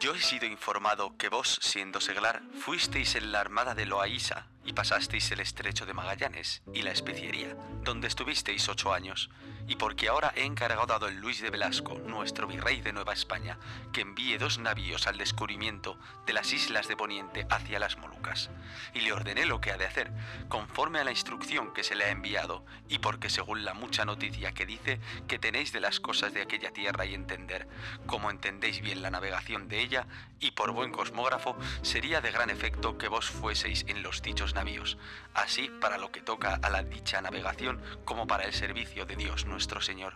Yo 0.00 0.14
he 0.14 0.20
sido 0.20 0.46
informado 0.46 1.16
que 1.16 1.28
vos, 1.28 1.58
siendo 1.60 2.00
seglar, 2.00 2.42
fuisteis 2.52 3.14
en 3.14 3.30
la 3.30 3.40
armada 3.40 3.74
de 3.74 3.86
Loaísa 3.86 4.51
y 4.64 4.72
pasasteis 4.72 5.30
el 5.32 5.40
estrecho 5.40 5.86
de 5.86 5.94
Magallanes 5.94 6.62
y 6.72 6.82
la 6.82 6.92
especiería, 6.92 7.56
donde 7.82 8.08
estuvisteis 8.08 8.68
ocho 8.68 8.92
años, 8.92 9.30
y 9.66 9.76
porque 9.76 10.08
ahora 10.08 10.32
he 10.36 10.44
encargado 10.44 10.94
a 10.94 10.98
don 10.98 11.20
Luis 11.20 11.40
de 11.40 11.50
Velasco, 11.50 11.94
nuestro 12.06 12.46
virrey 12.46 12.80
de 12.80 12.92
Nueva 12.92 13.12
España, 13.12 13.58
que 13.92 14.00
envíe 14.00 14.38
dos 14.38 14.58
navíos 14.58 15.06
al 15.06 15.18
descubrimiento 15.18 15.98
de 16.26 16.32
las 16.32 16.52
islas 16.52 16.88
de 16.88 16.96
Poniente 16.96 17.46
hacia 17.50 17.78
las 17.78 17.96
Molucas, 17.98 18.50
y 18.94 19.00
le 19.00 19.12
ordené 19.12 19.46
lo 19.46 19.60
que 19.60 19.70
ha 19.70 19.76
de 19.76 19.86
hacer, 19.86 20.12
conforme 20.48 20.98
a 20.98 21.04
la 21.04 21.10
instrucción 21.10 21.72
que 21.72 21.84
se 21.84 21.94
le 21.94 22.04
ha 22.04 22.10
enviado, 22.10 22.64
y 22.88 22.98
porque 22.98 23.30
según 23.30 23.64
la 23.64 23.74
mucha 23.74 24.04
noticia 24.04 24.52
que 24.52 24.66
dice 24.66 25.00
que 25.28 25.38
tenéis 25.38 25.72
de 25.72 25.80
las 25.80 26.00
cosas 26.00 26.34
de 26.34 26.42
aquella 26.42 26.72
tierra 26.72 27.04
y 27.06 27.14
entender, 27.14 27.68
como 28.06 28.30
entendéis 28.30 28.80
bien 28.80 29.02
la 29.02 29.10
navegación 29.10 29.68
de 29.68 29.80
ella, 29.80 30.06
y 30.40 30.52
por 30.52 30.72
buen 30.72 30.90
cosmógrafo, 30.90 31.56
sería 31.82 32.20
de 32.20 32.32
gran 32.32 32.50
efecto 32.50 32.98
que 32.98 33.08
vos 33.08 33.30
fueseis 33.30 33.84
en 33.88 34.02
los 34.02 34.22
dichos 34.22 34.51
navíos, 34.54 34.98
así 35.34 35.70
para 35.80 35.98
lo 35.98 36.12
que 36.12 36.20
toca 36.20 36.54
a 36.54 36.70
la 36.70 36.82
dicha 36.82 37.20
navegación 37.20 37.80
como 38.04 38.26
para 38.26 38.44
el 38.44 38.52
servicio 38.52 39.06
de 39.06 39.16
Dios 39.16 39.46
nuestro 39.46 39.80
Señor. 39.80 40.14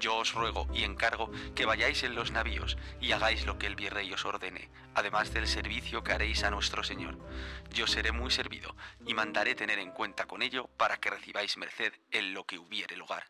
Yo 0.00 0.16
os 0.16 0.32
ruego 0.32 0.68
y 0.72 0.84
encargo 0.84 1.30
que 1.54 1.66
vayáis 1.66 2.04
en 2.04 2.14
los 2.14 2.30
navíos 2.30 2.76
y 3.00 3.12
hagáis 3.12 3.46
lo 3.46 3.58
que 3.58 3.66
el 3.66 3.74
virrey 3.74 4.12
os 4.12 4.24
ordene, 4.24 4.68
además 4.94 5.34
del 5.34 5.48
servicio 5.48 6.04
que 6.04 6.12
haréis 6.12 6.44
a 6.44 6.50
nuestro 6.50 6.84
Señor. 6.84 7.18
Yo 7.74 7.86
seré 7.86 8.12
muy 8.12 8.30
servido 8.30 8.76
y 9.06 9.14
mandaré 9.14 9.54
tener 9.56 9.78
en 9.80 9.90
cuenta 9.90 10.26
con 10.26 10.42
ello 10.42 10.70
para 10.76 10.98
que 10.98 11.10
recibáis 11.10 11.56
merced 11.56 11.92
en 12.12 12.32
lo 12.32 12.44
que 12.44 12.58
hubiere 12.58 12.96
lugar. 12.96 13.24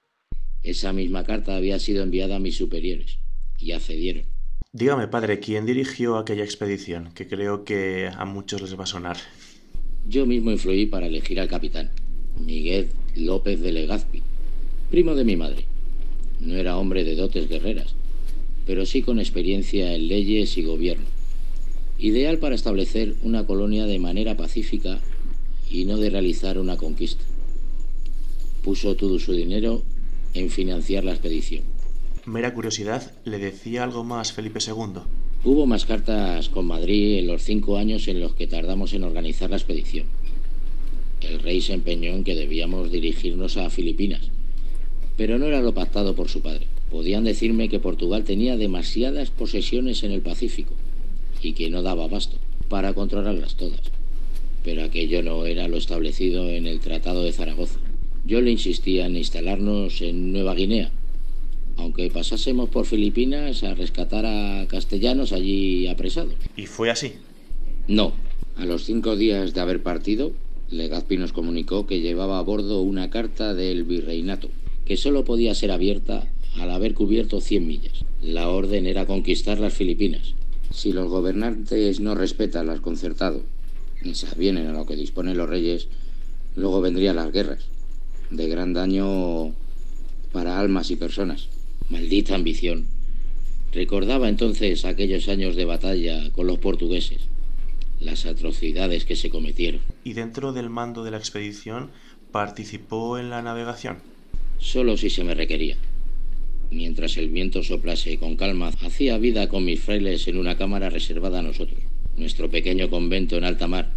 Esa 0.63 0.93
misma 0.93 1.25
carta 1.25 1.57
había 1.57 1.79
sido 1.79 2.03
enviada 2.03 2.37
a 2.37 2.41
mis 2.41 2.59
superiores 2.59 3.19
y 3.57 3.73
accedieron. 3.73 4.27
Dígame, 4.73 5.09
padre, 5.09 5.41
¿quién 5.41 5.65
dirigió 5.65 6.19
aquella 6.19 6.45
expedición? 6.45 7.13
Que 7.15 7.27
creo 7.27 7.65
que 7.65 8.11
a 8.15 8.25
muchos 8.27 8.61
les 8.61 8.79
va 8.79 8.85
a 8.85 8.87
sonar. 8.87 9.17
Yo 10.09 10.25
mismo 10.25 10.51
influí 10.51 10.87
para 10.87 11.07
elegir 11.07 11.39
al 11.39 11.49
capitán, 11.49 11.91
Miguel 12.43 12.89
López 13.15 13.61
de 13.61 13.73
Legazpi, 13.73 14.23
primo 14.91 15.15
de 15.15 15.25
mi 15.25 15.37
madre. 15.37 15.67
No 16.41 16.57
era 16.57 16.79
hombre 16.79 17.05
de 17.05 17.15
dotes 17.15 17.47
guerreras, 17.47 17.95
pero 18.67 18.87
sí 18.87 19.03
con 19.03 19.19
experiencia 19.19 19.95
en 19.95 20.09
leyes 20.09 20.57
y 20.57 20.63
gobierno. 20.63 21.05
Ideal 21.99 22.39
para 22.39 22.55
establecer 22.55 23.17
una 23.23 23.45
colonia 23.47 23.85
de 23.85 23.99
manera 23.99 24.35
pacífica 24.35 24.99
y 25.71 25.85
no 25.85 25.99
de 25.99 26.09
realizar 26.09 26.59
una 26.59 26.79
conquista. 26.79 27.25
Puso 28.65 28.97
todo 28.97 29.19
su 29.19 29.35
dinero 29.35 29.83
en 30.33 30.49
financiar 30.49 31.05
la 31.05 31.13
expedición. 31.13 31.65
Mera 32.25 32.55
curiosidad, 32.55 33.13
¿le 33.25 33.39
decía 33.39 33.85
algo 33.85 34.05
más 34.05 34.33
Felipe 34.33 34.59
II? 34.67 35.03
Hubo 35.45 35.67
más 35.67 35.87
cartas 35.87 36.49
con 36.49 36.67
Madrid 36.67 37.21
en 37.21 37.29
los 37.29 37.45
cinco 37.45 37.79
años 37.79 38.09
en 38.09 38.19
los 38.19 38.35
que 38.35 38.49
tardamos 38.49 38.93
en 38.93 39.05
organizar 39.05 39.49
la 39.51 39.57
expedición. 39.57 40.07
El 41.21 41.39
rey 41.39 41.61
se 41.61 41.75
empeñó 41.75 42.11
en 42.11 42.25
que 42.25 42.35
debíamos 42.35 42.91
dirigirnos 42.91 43.57
a 43.57 43.71
Filipinas, 43.71 44.33
pero 45.17 45.39
no 45.39 45.47
era 45.47 45.63
lo 45.63 45.75
pactado 45.75 46.17
por 46.17 46.29
su 46.29 46.41
padre. 46.41 46.67
Podían 46.91 47.23
decirme 47.23 47.69
que 47.69 47.79
Portugal 47.79 48.25
tenía 48.25 48.57
demasiadas 48.57 49.31
posesiones 49.31 50.03
en 50.03 50.11
el 50.11 50.23
Pacífico 50.23 50.75
y 51.41 51.53
que 51.53 51.71
no 51.71 51.83
daba 51.83 52.05
abasto 52.05 52.37
para 52.69 52.93
controlarlas 52.93 53.55
todas. 53.55 53.83
Pero 54.65 54.83
aquello 54.83 55.23
no 55.23 55.47
era 55.47 55.69
lo 55.69 55.77
establecido 55.77 56.49
en 56.49 56.67
el 56.67 56.81
Tratado 56.81 57.23
de 57.23 57.33
Zaragoza. 57.33 57.79
Yo 58.25 58.41
le 58.41 58.51
insistía 58.51 59.07
en 59.07 59.17
instalarnos 59.17 60.03
en 60.03 60.33
Nueva 60.33 60.57
Guinea, 60.57 60.91
aunque 61.79 62.11
pasásemos 62.11 62.69
por 62.69 62.87
Filipinas 62.87 63.63
a 63.63 63.75
rescatar 63.75 64.27
a 64.27 64.67
castellanos 64.67 65.33
allí 65.33 65.87
apresados. 65.87 66.35
¿Y 66.57 66.67
fue 66.67 66.91
así? 66.91 67.15
No. 67.87 68.13
A 68.57 68.67
los 68.67 68.85
cinco 68.85 69.17
días 69.17 69.55
de 69.55 69.61
haber 69.61 69.83
partido, 69.83 70.33
Legazpi 70.71 71.17
nos 71.17 71.33
comunicó 71.33 71.87
que 71.87 72.01
llevaba 72.01 72.39
a 72.39 72.43
bordo 72.43 72.83
una 72.83 73.11
carta 73.11 73.55
del 73.55 73.85
virreinato, 73.85 74.49
que 74.85 74.97
solo 74.97 75.25
podía 75.25 75.55
ser 75.55 75.71
abierta 75.71 76.27
al 76.59 76.71
haber 76.73 76.95
cubierto 76.95 77.41
100 77.41 77.67
millas. 77.67 78.05
La 78.21 78.49
orden 78.49 78.87
era 78.87 79.07
conquistar 79.07 79.61
las 79.61 79.75
Filipinas. 79.75 80.35
Si 80.75 80.93
los 80.93 81.09
gobernantes 81.09 82.01
no 82.01 82.17
respetan 82.17 82.67
las 82.67 82.81
concertado, 82.81 83.43
ni 84.03 84.15
se 84.17 84.27
avienen 84.27 84.67
a 84.67 84.73
lo 84.73 84.85
que 84.85 84.97
disponen 84.97 85.39
los 85.39 85.49
reyes, 85.49 85.87
luego 86.57 86.81
vendrían 86.81 87.17
las 87.17 87.33
guerras, 87.33 87.67
de 88.31 88.49
gran 88.49 88.73
daño 88.73 89.55
para 90.33 90.59
almas 90.59 90.91
y 90.91 90.97
personas. 90.97 91.49
Maldita 91.91 92.35
ambición. 92.35 92.85
Recordaba 93.73 94.29
entonces 94.29 94.85
aquellos 94.85 95.27
años 95.29 95.57
de 95.57 95.65
batalla 95.65 96.31
con 96.33 96.47
los 96.47 96.59
portugueses, 96.59 97.23
las 97.99 98.27
atrocidades 98.27 99.07
que 99.07 99.17
se 99.17 99.31
cometieron. 99.31 99.81
¿Y 100.05 100.13
dentro 100.13 100.53
del 100.53 100.69
mando 100.69 101.03
de 101.03 101.13
la 101.13 101.17
expedición 101.17 101.91
participó 102.31 103.19
en 103.19 103.31
la 103.31 103.41
navegación? 103.41 103.99
Solo 104.59 104.99
si 104.99 105.09
se 105.09 105.25
me 105.25 105.35
requería. 105.35 105.77
Mientras 106.71 107.17
el 107.17 107.31
viento 107.31 107.63
soplase 107.63 108.19
con 108.19 108.37
calma, 108.37 108.71
hacía 108.83 109.17
vida 109.17 109.49
con 109.49 109.65
mis 109.65 109.81
frailes 109.81 110.29
en 110.29 110.37
una 110.37 110.59
cámara 110.59 110.91
reservada 110.91 111.39
a 111.39 111.43
nosotros, 111.43 111.81
nuestro 112.19 112.51
pequeño 112.51 112.91
convento 112.91 113.39
en 113.39 113.45
alta 113.45 113.67
mar. 113.67 113.89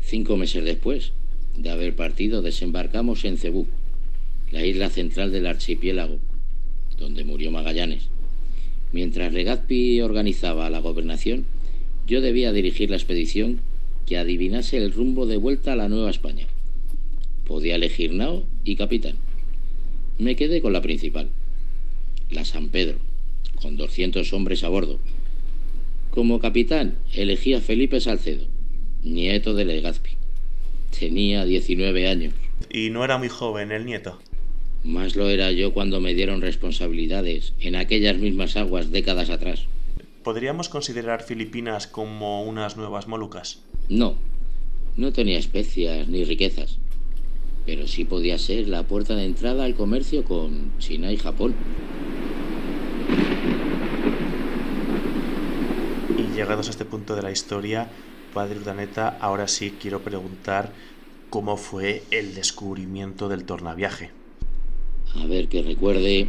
Cinco 0.00 0.36
meses 0.36 0.64
después 0.64 1.10
de 1.56 1.70
haber 1.70 1.96
partido, 1.96 2.40
desembarcamos 2.40 3.24
en 3.24 3.36
Cebú, 3.36 3.66
la 4.52 4.64
isla 4.64 4.90
central 4.90 5.32
del 5.32 5.48
archipiélago, 5.48 6.20
donde 6.98 7.24
murió 7.24 7.50
Magallanes. 7.50 8.08
Mientras 8.92 9.32
Legazpi 9.32 10.00
organizaba 10.00 10.70
la 10.70 10.78
gobernación, 10.78 11.46
yo 12.06 12.20
debía 12.20 12.52
dirigir 12.52 12.90
la 12.90 12.96
expedición 12.96 13.60
que 14.06 14.18
adivinase 14.18 14.76
el 14.76 14.92
rumbo 14.92 15.26
de 15.26 15.36
vuelta 15.36 15.72
a 15.72 15.76
la 15.76 15.88
Nueva 15.88 16.10
España. 16.10 16.46
Podía 17.46 17.76
elegir 17.76 18.12
nao 18.12 18.44
y 18.64 18.76
capitán. 18.76 19.16
Me 20.18 20.36
quedé 20.36 20.60
con 20.60 20.72
la 20.72 20.82
principal, 20.82 21.28
la 22.30 22.44
San 22.44 22.68
Pedro, 22.68 22.98
con 23.60 23.76
200 23.76 24.32
hombres 24.32 24.62
a 24.62 24.68
bordo. 24.68 24.98
Como 26.10 26.38
capitán 26.38 26.94
elegí 27.12 27.54
a 27.54 27.60
Felipe 27.60 28.00
Salcedo, 28.00 28.46
nieto 29.02 29.54
de 29.54 29.64
Legazpi. 29.64 30.10
Tenía 30.96 31.44
19 31.44 32.08
años. 32.08 32.34
Y 32.70 32.90
no 32.90 33.04
era 33.04 33.18
muy 33.18 33.28
joven 33.28 33.72
el 33.72 33.84
nieto. 33.84 34.20
Más 34.84 35.16
lo 35.16 35.30
era 35.30 35.50
yo 35.50 35.72
cuando 35.72 35.98
me 35.98 36.12
dieron 36.12 36.42
responsabilidades 36.42 37.54
en 37.58 37.74
aquellas 37.74 38.18
mismas 38.18 38.54
aguas 38.58 38.90
décadas 38.90 39.30
atrás. 39.30 39.64
¿Podríamos 40.22 40.68
considerar 40.68 41.22
Filipinas 41.22 41.86
como 41.86 42.44
unas 42.44 42.76
nuevas 42.76 43.08
Molucas? 43.08 43.60
No, 43.88 44.14
no 44.98 45.10
tenía 45.12 45.38
especias 45.38 46.06
ni 46.08 46.24
riquezas, 46.24 46.76
pero 47.64 47.86
sí 47.86 48.04
podía 48.04 48.38
ser 48.38 48.68
la 48.68 48.82
puerta 48.82 49.14
de 49.16 49.24
entrada 49.24 49.64
al 49.64 49.74
comercio 49.74 50.22
con 50.24 50.78
China 50.78 51.10
y 51.10 51.16
Japón. 51.16 51.54
Y 56.18 56.36
llegados 56.36 56.68
a 56.68 56.70
este 56.70 56.84
punto 56.84 57.16
de 57.16 57.22
la 57.22 57.30
historia, 57.30 57.88
padre 58.34 58.58
Urdaneta, 58.58 59.16
ahora 59.20 59.48
sí 59.48 59.72
quiero 59.80 60.00
preguntar 60.00 60.72
cómo 61.30 61.56
fue 61.56 62.02
el 62.10 62.34
descubrimiento 62.34 63.30
del 63.30 63.44
tornaviaje. 63.44 64.23
A 65.20 65.26
ver 65.26 65.48
que 65.48 65.62
recuerde. 65.62 66.28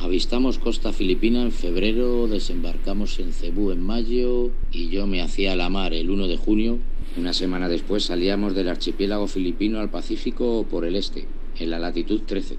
Avistamos 0.00 0.58
costa 0.58 0.92
filipina 0.92 1.42
en 1.42 1.50
febrero, 1.50 2.28
desembarcamos 2.28 3.18
en 3.18 3.32
Cebú 3.32 3.72
en 3.72 3.82
mayo 3.82 4.50
y 4.70 4.88
yo 4.88 5.08
me 5.08 5.20
hacía 5.20 5.56
la 5.56 5.68
mar 5.70 5.92
el 5.92 6.08
1 6.08 6.28
de 6.28 6.36
junio. 6.36 6.78
Una 7.16 7.32
semana 7.32 7.68
después 7.68 8.04
salíamos 8.04 8.54
del 8.54 8.68
archipiélago 8.68 9.26
filipino 9.26 9.80
al 9.80 9.90
Pacífico 9.90 10.64
por 10.70 10.84
el 10.84 10.94
este, 10.94 11.26
en 11.58 11.70
la 11.70 11.80
latitud 11.80 12.22
13. 12.24 12.58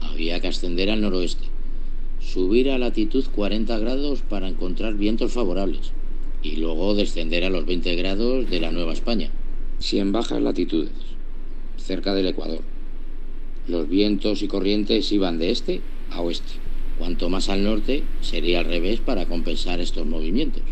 Había 0.00 0.40
que 0.40 0.48
ascender 0.48 0.90
al 0.90 1.00
noroeste, 1.00 1.44
subir 2.20 2.70
a 2.70 2.78
latitud 2.78 3.24
40 3.32 3.78
grados 3.78 4.22
para 4.22 4.48
encontrar 4.48 4.94
vientos 4.94 5.32
favorables 5.32 5.92
y 6.42 6.56
luego 6.56 6.96
descender 6.96 7.44
a 7.44 7.50
los 7.50 7.66
20 7.66 7.94
grados 7.94 8.50
de 8.50 8.60
la 8.60 8.72
Nueva 8.72 8.92
España, 8.92 9.30
si 9.78 10.00
en 10.00 10.10
bajas 10.10 10.42
latitudes, 10.42 10.90
cerca 11.76 12.14
del 12.14 12.26
Ecuador. 12.26 12.62
Los 13.70 13.88
vientos 13.88 14.42
y 14.42 14.48
corrientes 14.48 15.12
iban 15.12 15.38
de 15.38 15.52
este 15.52 15.80
a 16.10 16.22
oeste. 16.22 16.54
Cuanto 16.98 17.30
más 17.30 17.48
al 17.48 17.62
norte, 17.62 18.02
sería 18.20 18.58
al 18.58 18.64
revés 18.64 18.98
para 18.98 19.26
compensar 19.26 19.78
estos 19.78 20.04
movimientos. 20.06 20.64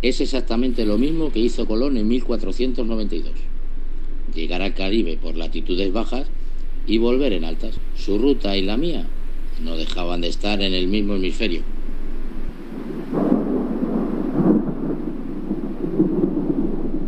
Es 0.00 0.20
exactamente 0.20 0.86
lo 0.86 0.98
mismo 0.98 1.32
que 1.32 1.40
hizo 1.40 1.66
Colón 1.66 1.96
en 1.96 2.06
1492. 2.06 3.32
Llegar 4.36 4.62
al 4.62 4.74
Caribe 4.74 5.18
por 5.20 5.36
latitudes 5.36 5.92
bajas 5.92 6.28
y 6.86 6.98
volver 6.98 7.32
en 7.32 7.44
altas. 7.44 7.74
Su 7.96 8.18
ruta 8.18 8.56
y 8.56 8.62
la 8.62 8.76
mía 8.76 9.08
no 9.60 9.76
dejaban 9.76 10.20
de 10.20 10.28
estar 10.28 10.62
en 10.62 10.74
el 10.74 10.86
mismo 10.86 11.16
hemisferio. 11.16 11.62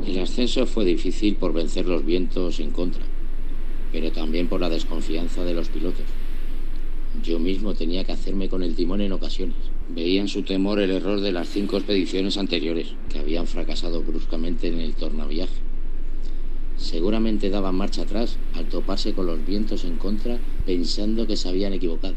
El 0.05 0.19
ascenso 0.19 0.67
fue 0.67 0.85
difícil 0.85 1.37
por 1.37 1.53
vencer 1.53 1.87
los 1.87 2.05
vientos 2.05 2.59
en 2.59 2.73
contra 2.73 3.12
pero 3.93 4.11
también 4.11 4.49
por 4.49 4.61
la 4.61 4.71
desconfianza 4.71 5.45
de 5.45 5.53
los 5.53 5.69
pilotos. 5.69 6.05
Yo 7.23 7.39
mismo 7.39 7.75
tenía 7.75 8.05
que 8.05 8.13
hacerme 8.13 8.49
con 8.49 8.63
el 8.63 8.75
timón 8.75 9.03
en 9.03 9.13
ocasiones. 9.13 9.57
Veía 9.95 10.23
en 10.23 10.29
su 10.29 10.43
temor 10.43 10.81
el 10.81 10.91
error 10.91 11.21
de 11.21 11.31
las 11.31 11.49
cinco 11.51 11.77
expediciones 11.77 12.39
anteriores, 12.39 12.95
que 13.11 13.19
habían 13.19 13.47
fracasado 13.47 14.03
bruscamente 14.03 14.69
en 14.69 14.81
el 14.81 14.95
tornaviaje. 14.95 15.61
Seguramente 16.79 17.51
daban 17.51 17.75
marcha 17.75 18.03
atrás 18.03 18.39
al 18.55 18.65
toparse 18.65 19.13
con 19.13 19.27
los 19.27 19.45
vientos 19.47 19.85
en 19.85 19.97
contra, 19.97 20.39
pensando 20.65 21.27
que 21.27 21.37
se 21.37 21.51
habían 21.51 21.75
equivocado. 21.75 22.15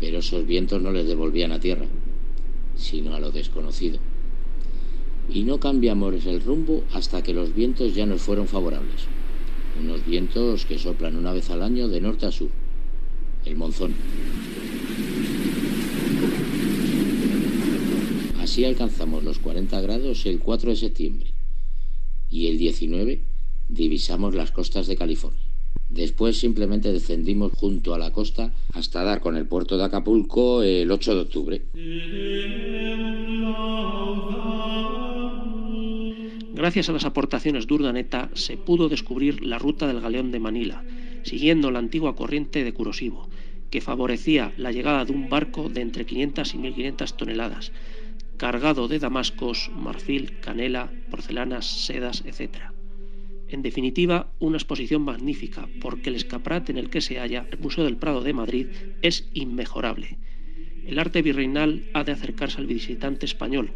Pero 0.00 0.18
esos 0.18 0.44
vientos 0.44 0.82
no 0.82 0.90
les 0.90 1.06
devolvían 1.06 1.52
a 1.52 1.60
tierra, 1.60 1.86
sino 2.74 3.14
a 3.14 3.20
lo 3.20 3.30
desconocido. 3.30 4.00
Y 5.32 5.44
no 5.44 5.60
cambiamos 5.60 6.26
el 6.26 6.42
rumbo 6.42 6.82
hasta 6.92 7.22
que 7.22 7.32
los 7.32 7.54
vientos 7.54 7.94
ya 7.94 8.06
nos 8.06 8.22
fueron 8.22 8.48
favorables 8.48 9.06
unos 9.82 10.06
vientos 10.06 10.64
que 10.66 10.78
soplan 10.78 11.16
una 11.16 11.32
vez 11.32 11.50
al 11.50 11.62
año 11.62 11.88
de 11.88 12.00
norte 12.00 12.26
a 12.26 12.32
sur, 12.32 12.50
el 13.44 13.56
monzón. 13.56 13.94
Así 18.40 18.64
alcanzamos 18.64 19.24
los 19.24 19.38
40 19.38 19.80
grados 19.80 20.26
el 20.26 20.38
4 20.38 20.70
de 20.70 20.76
septiembre 20.76 21.30
y 22.30 22.48
el 22.48 22.58
19 22.58 23.20
divisamos 23.68 24.34
las 24.34 24.50
costas 24.50 24.86
de 24.86 24.96
California. 24.96 25.40
Después 25.88 26.38
simplemente 26.38 26.92
descendimos 26.92 27.52
junto 27.52 27.94
a 27.94 27.98
la 27.98 28.12
costa 28.12 28.52
hasta 28.72 29.04
dar 29.04 29.20
con 29.20 29.36
el 29.36 29.46
puerto 29.46 29.76
de 29.76 29.84
Acapulco 29.84 30.62
el 30.62 30.90
8 30.90 31.14
de 31.14 31.20
octubre. 31.20 31.62
Gracias 36.62 36.88
a 36.88 36.92
las 36.92 37.04
aportaciones 37.04 37.66
de 37.66 37.74
Urdaneta 37.74 38.30
se 38.34 38.56
pudo 38.56 38.88
descubrir 38.88 39.44
la 39.44 39.58
ruta 39.58 39.88
del 39.88 40.00
galeón 40.00 40.30
de 40.30 40.38
Manila, 40.38 40.84
siguiendo 41.24 41.72
la 41.72 41.80
antigua 41.80 42.14
corriente 42.14 42.62
de 42.62 42.72
Curosivo, 42.72 43.28
que 43.68 43.80
favorecía 43.80 44.52
la 44.56 44.70
llegada 44.70 45.04
de 45.04 45.10
un 45.10 45.28
barco 45.28 45.68
de 45.68 45.80
entre 45.80 46.06
500 46.06 46.54
y 46.54 46.58
1500 46.58 47.16
toneladas, 47.16 47.72
cargado 48.36 48.86
de 48.86 49.00
damascos, 49.00 49.72
marfil, 49.74 50.38
canela, 50.38 50.92
porcelanas, 51.10 51.66
sedas, 51.66 52.22
etc. 52.26 52.70
En 53.48 53.62
definitiva, 53.62 54.32
una 54.38 54.56
exposición 54.56 55.02
magnífica, 55.02 55.68
porque 55.80 56.10
el 56.10 56.14
escaparate 56.14 56.70
en 56.70 56.78
el 56.78 56.90
que 56.90 57.00
se 57.00 57.18
halla 57.18 57.44
el 57.50 57.58
Museo 57.58 57.82
del 57.82 57.96
Prado 57.96 58.20
de 58.20 58.34
Madrid 58.34 58.68
es 59.02 59.28
inmejorable. 59.34 60.16
El 60.86 61.00
arte 61.00 61.22
virreinal 61.22 61.90
ha 61.92 62.04
de 62.04 62.12
acercarse 62.12 62.60
al 62.60 62.68
visitante 62.68 63.26
español, 63.26 63.72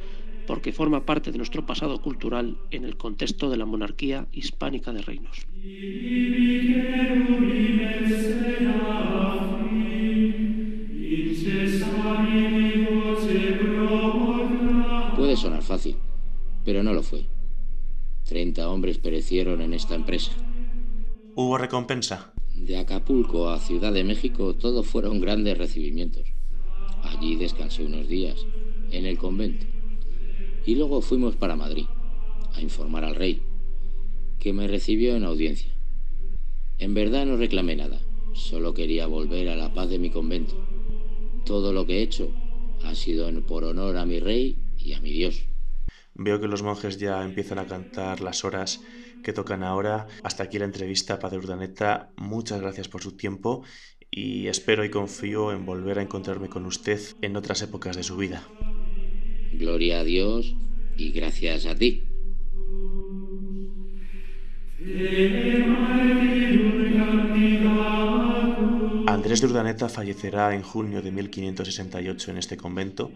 porque 0.46 0.72
forma 0.72 1.04
parte 1.04 1.32
de 1.32 1.38
nuestro 1.38 1.66
pasado 1.66 2.00
cultural 2.00 2.58
en 2.70 2.84
el 2.84 2.96
contexto 2.96 3.50
de 3.50 3.56
la 3.56 3.66
monarquía 3.66 4.26
hispánica 4.32 4.92
de 4.92 5.02
reinos. 5.02 5.46
Puede 15.16 15.36
sonar 15.36 15.62
fácil, 15.62 15.96
pero 16.64 16.82
no 16.82 16.92
lo 16.92 17.02
fue. 17.02 17.26
Treinta 18.24 18.68
hombres 18.68 18.98
perecieron 18.98 19.60
en 19.60 19.72
esta 19.72 19.94
empresa. 19.94 20.32
¿Hubo 21.34 21.58
recompensa? 21.58 22.32
De 22.54 22.78
Acapulco 22.78 23.50
a 23.50 23.60
Ciudad 23.60 23.92
de 23.92 24.04
México 24.04 24.54
todo 24.54 24.82
fueron 24.82 25.20
grandes 25.20 25.58
recibimientos. 25.58 26.24
Allí 27.02 27.36
descansé 27.36 27.84
unos 27.84 28.08
días, 28.08 28.46
en 28.90 29.06
el 29.06 29.18
convento. 29.18 29.66
Y 30.66 30.74
luego 30.74 31.00
fuimos 31.00 31.36
para 31.36 31.54
Madrid, 31.54 31.86
a 32.54 32.60
informar 32.60 33.04
al 33.04 33.14
rey, 33.14 33.40
que 34.40 34.52
me 34.52 34.66
recibió 34.66 35.14
en 35.14 35.24
audiencia. 35.24 35.72
En 36.78 36.92
verdad 36.92 37.24
no 37.24 37.36
reclamé 37.36 37.76
nada, 37.76 38.00
solo 38.34 38.74
quería 38.74 39.06
volver 39.06 39.48
a 39.48 39.56
la 39.56 39.72
paz 39.72 39.88
de 39.88 40.00
mi 40.00 40.10
convento. 40.10 40.54
Todo 41.44 41.72
lo 41.72 41.86
que 41.86 41.98
he 41.98 42.02
hecho 42.02 42.30
ha 42.84 42.96
sido 42.96 43.30
por 43.46 43.64
honor 43.64 43.96
a 43.96 44.04
mi 44.04 44.18
rey 44.18 44.58
y 44.76 44.92
a 44.94 45.00
mi 45.00 45.12
Dios. 45.12 45.44
Veo 46.14 46.40
que 46.40 46.48
los 46.48 46.62
monjes 46.62 46.98
ya 46.98 47.24
empiezan 47.24 47.58
a 47.58 47.66
cantar 47.66 48.20
las 48.20 48.44
horas 48.44 48.82
que 49.22 49.32
tocan 49.32 49.62
ahora. 49.62 50.08
Hasta 50.22 50.42
aquí 50.42 50.58
la 50.58 50.64
entrevista, 50.64 51.18
Padre 51.18 51.38
Urdaneta. 51.38 52.10
Muchas 52.16 52.60
gracias 52.60 52.88
por 52.88 53.02
su 53.02 53.12
tiempo 53.16 53.62
y 54.10 54.48
espero 54.48 54.84
y 54.84 54.90
confío 54.90 55.52
en 55.52 55.64
volver 55.64 55.98
a 55.98 56.02
encontrarme 56.02 56.48
con 56.48 56.66
usted 56.66 57.00
en 57.22 57.36
otras 57.36 57.62
épocas 57.62 57.96
de 57.96 58.02
su 58.02 58.16
vida. 58.16 58.46
Gloria 59.58 60.00
a 60.00 60.04
Dios 60.04 60.54
y 60.96 61.12
gracias 61.12 61.66
a 61.66 61.74
ti. 61.74 62.02
Andrés 69.06 69.40
de 69.40 69.46
Urdaneta 69.46 69.88
fallecerá 69.88 70.54
en 70.54 70.62
junio 70.62 71.00
de 71.00 71.10
1568 71.10 72.30
en 72.30 72.36
este 72.38 72.56
convento, 72.56 73.10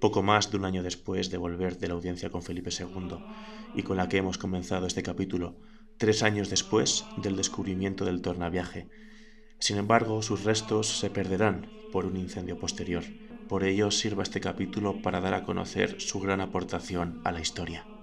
poco 0.00 0.22
más 0.22 0.50
de 0.50 0.56
un 0.56 0.64
año 0.64 0.82
después 0.82 1.30
de 1.30 1.38
volver 1.38 1.78
de 1.78 1.88
la 1.88 1.94
audiencia 1.94 2.30
con 2.30 2.42
Felipe 2.42 2.70
II 2.76 3.16
y 3.74 3.82
con 3.82 3.96
la 3.96 4.08
que 4.08 4.18
hemos 4.18 4.36
comenzado 4.36 4.86
este 4.86 5.02
capítulo, 5.02 5.56
tres 5.96 6.22
años 6.22 6.50
después 6.50 7.04
del 7.16 7.36
descubrimiento 7.36 8.04
del 8.04 8.20
tornaviaje. 8.20 8.88
Sin 9.60 9.76
embargo, 9.76 10.22
sus 10.22 10.44
restos 10.44 10.98
se 10.98 11.10
perderán 11.10 11.70
por 11.92 12.04
un 12.06 12.16
incendio 12.16 12.58
posterior. 12.58 13.04
Por 13.48 13.64
ello 13.64 13.90
sirva 13.90 14.22
este 14.22 14.40
capítulo 14.40 15.00
para 15.00 15.20
dar 15.20 15.34
a 15.34 15.42
conocer 15.42 16.00
su 16.00 16.20
gran 16.20 16.40
aportación 16.40 17.20
a 17.24 17.32
la 17.32 17.40
historia. 17.40 17.97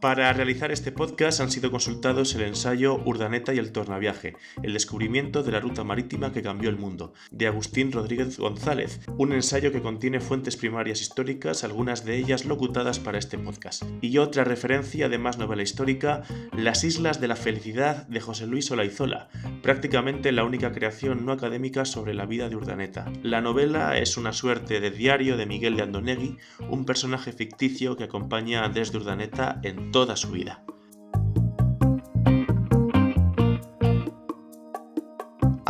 Para 0.00 0.32
realizar 0.32 0.72
este 0.72 0.92
podcast 0.92 1.40
han 1.40 1.50
sido 1.50 1.70
consultados 1.70 2.34
el 2.34 2.40
ensayo 2.40 3.02
Urdaneta 3.04 3.52
y 3.52 3.58
el 3.58 3.70
Tornaviaje, 3.70 4.34
el 4.62 4.72
descubrimiento 4.72 5.42
de 5.42 5.52
la 5.52 5.60
ruta 5.60 5.84
marítima 5.84 6.32
que 6.32 6.40
cambió 6.40 6.70
el 6.70 6.78
mundo, 6.78 7.12
de 7.30 7.46
Agustín 7.46 7.92
Rodríguez 7.92 8.38
González, 8.38 9.00
un 9.18 9.34
ensayo 9.34 9.72
que 9.72 9.82
contiene 9.82 10.20
fuentes 10.20 10.56
primarias 10.56 11.02
históricas, 11.02 11.64
algunas 11.64 12.06
de 12.06 12.16
ellas 12.16 12.46
locutadas 12.46 12.98
para 12.98 13.18
este 13.18 13.36
podcast. 13.36 13.82
Y 14.00 14.16
otra 14.16 14.42
referencia, 14.44 15.04
además 15.04 15.36
novela 15.36 15.62
histórica, 15.62 16.22
Las 16.56 16.82
Islas 16.82 17.20
de 17.20 17.28
la 17.28 17.36
Felicidad 17.36 18.06
de 18.06 18.20
José 18.22 18.46
Luis 18.46 18.70
Olaizola, 18.70 19.28
prácticamente 19.62 20.32
la 20.32 20.44
única 20.44 20.72
creación 20.72 21.26
no 21.26 21.32
académica 21.32 21.84
sobre 21.84 22.14
la 22.14 22.24
vida 22.24 22.48
de 22.48 22.56
Urdaneta. 22.56 23.12
La 23.22 23.42
novela 23.42 23.98
es 23.98 24.16
una 24.16 24.32
suerte 24.32 24.80
de 24.80 24.90
diario 24.90 25.36
de 25.36 25.44
Miguel 25.44 25.76
de 25.76 25.82
Andonegui, 25.82 26.38
un 26.70 26.86
personaje 26.86 27.32
ficticio 27.32 27.98
que 27.98 28.04
acompaña 28.04 28.62
a 28.62 28.64
Andrés 28.64 28.92
de 28.92 28.98
Urdaneta 28.98 29.60
en 29.62 29.89
toda 29.90 30.16
su 30.16 30.30
vida. 30.30 30.62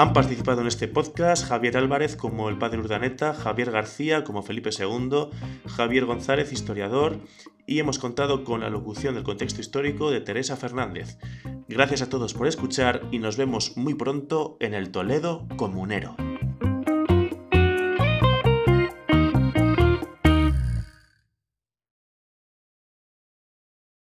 Han 0.01 0.15
participado 0.15 0.63
en 0.63 0.67
este 0.67 0.89
podcast 0.89 1.47
Javier 1.47 1.77
Álvarez 1.77 2.17
como 2.17 2.49
el 2.49 2.57
padre 2.57 2.81
Urdaneta, 2.81 3.35
Javier 3.35 3.71
García 3.71 4.25
como 4.25 4.43
Felipe 4.43 4.71
II, 4.71 5.29
Javier 5.67 6.07
González, 6.07 6.53
historiador, 6.53 7.19
y 7.67 7.81
hemos 7.81 7.99
contado 7.99 8.43
con 8.43 8.63
la 8.63 8.71
locución 8.71 9.15
del 9.15 9.25
contexto 9.25 9.61
histórico 9.61 10.11
de 10.11 10.23
Teresa 10.23 10.57
Fernández. 10.57 11.19
Gracias 11.69 12.01
a 12.01 12.09
todos 12.09 12.33
por 12.33 12.47
escuchar 12.47 13.03
y 13.11 13.19
nos 13.19 13.37
vemos 13.37 13.77
muy 13.77 13.93
pronto 13.93 14.57
en 14.61 14.73
el 14.73 14.91
Toledo 14.91 15.47
Comunero. 15.57 16.17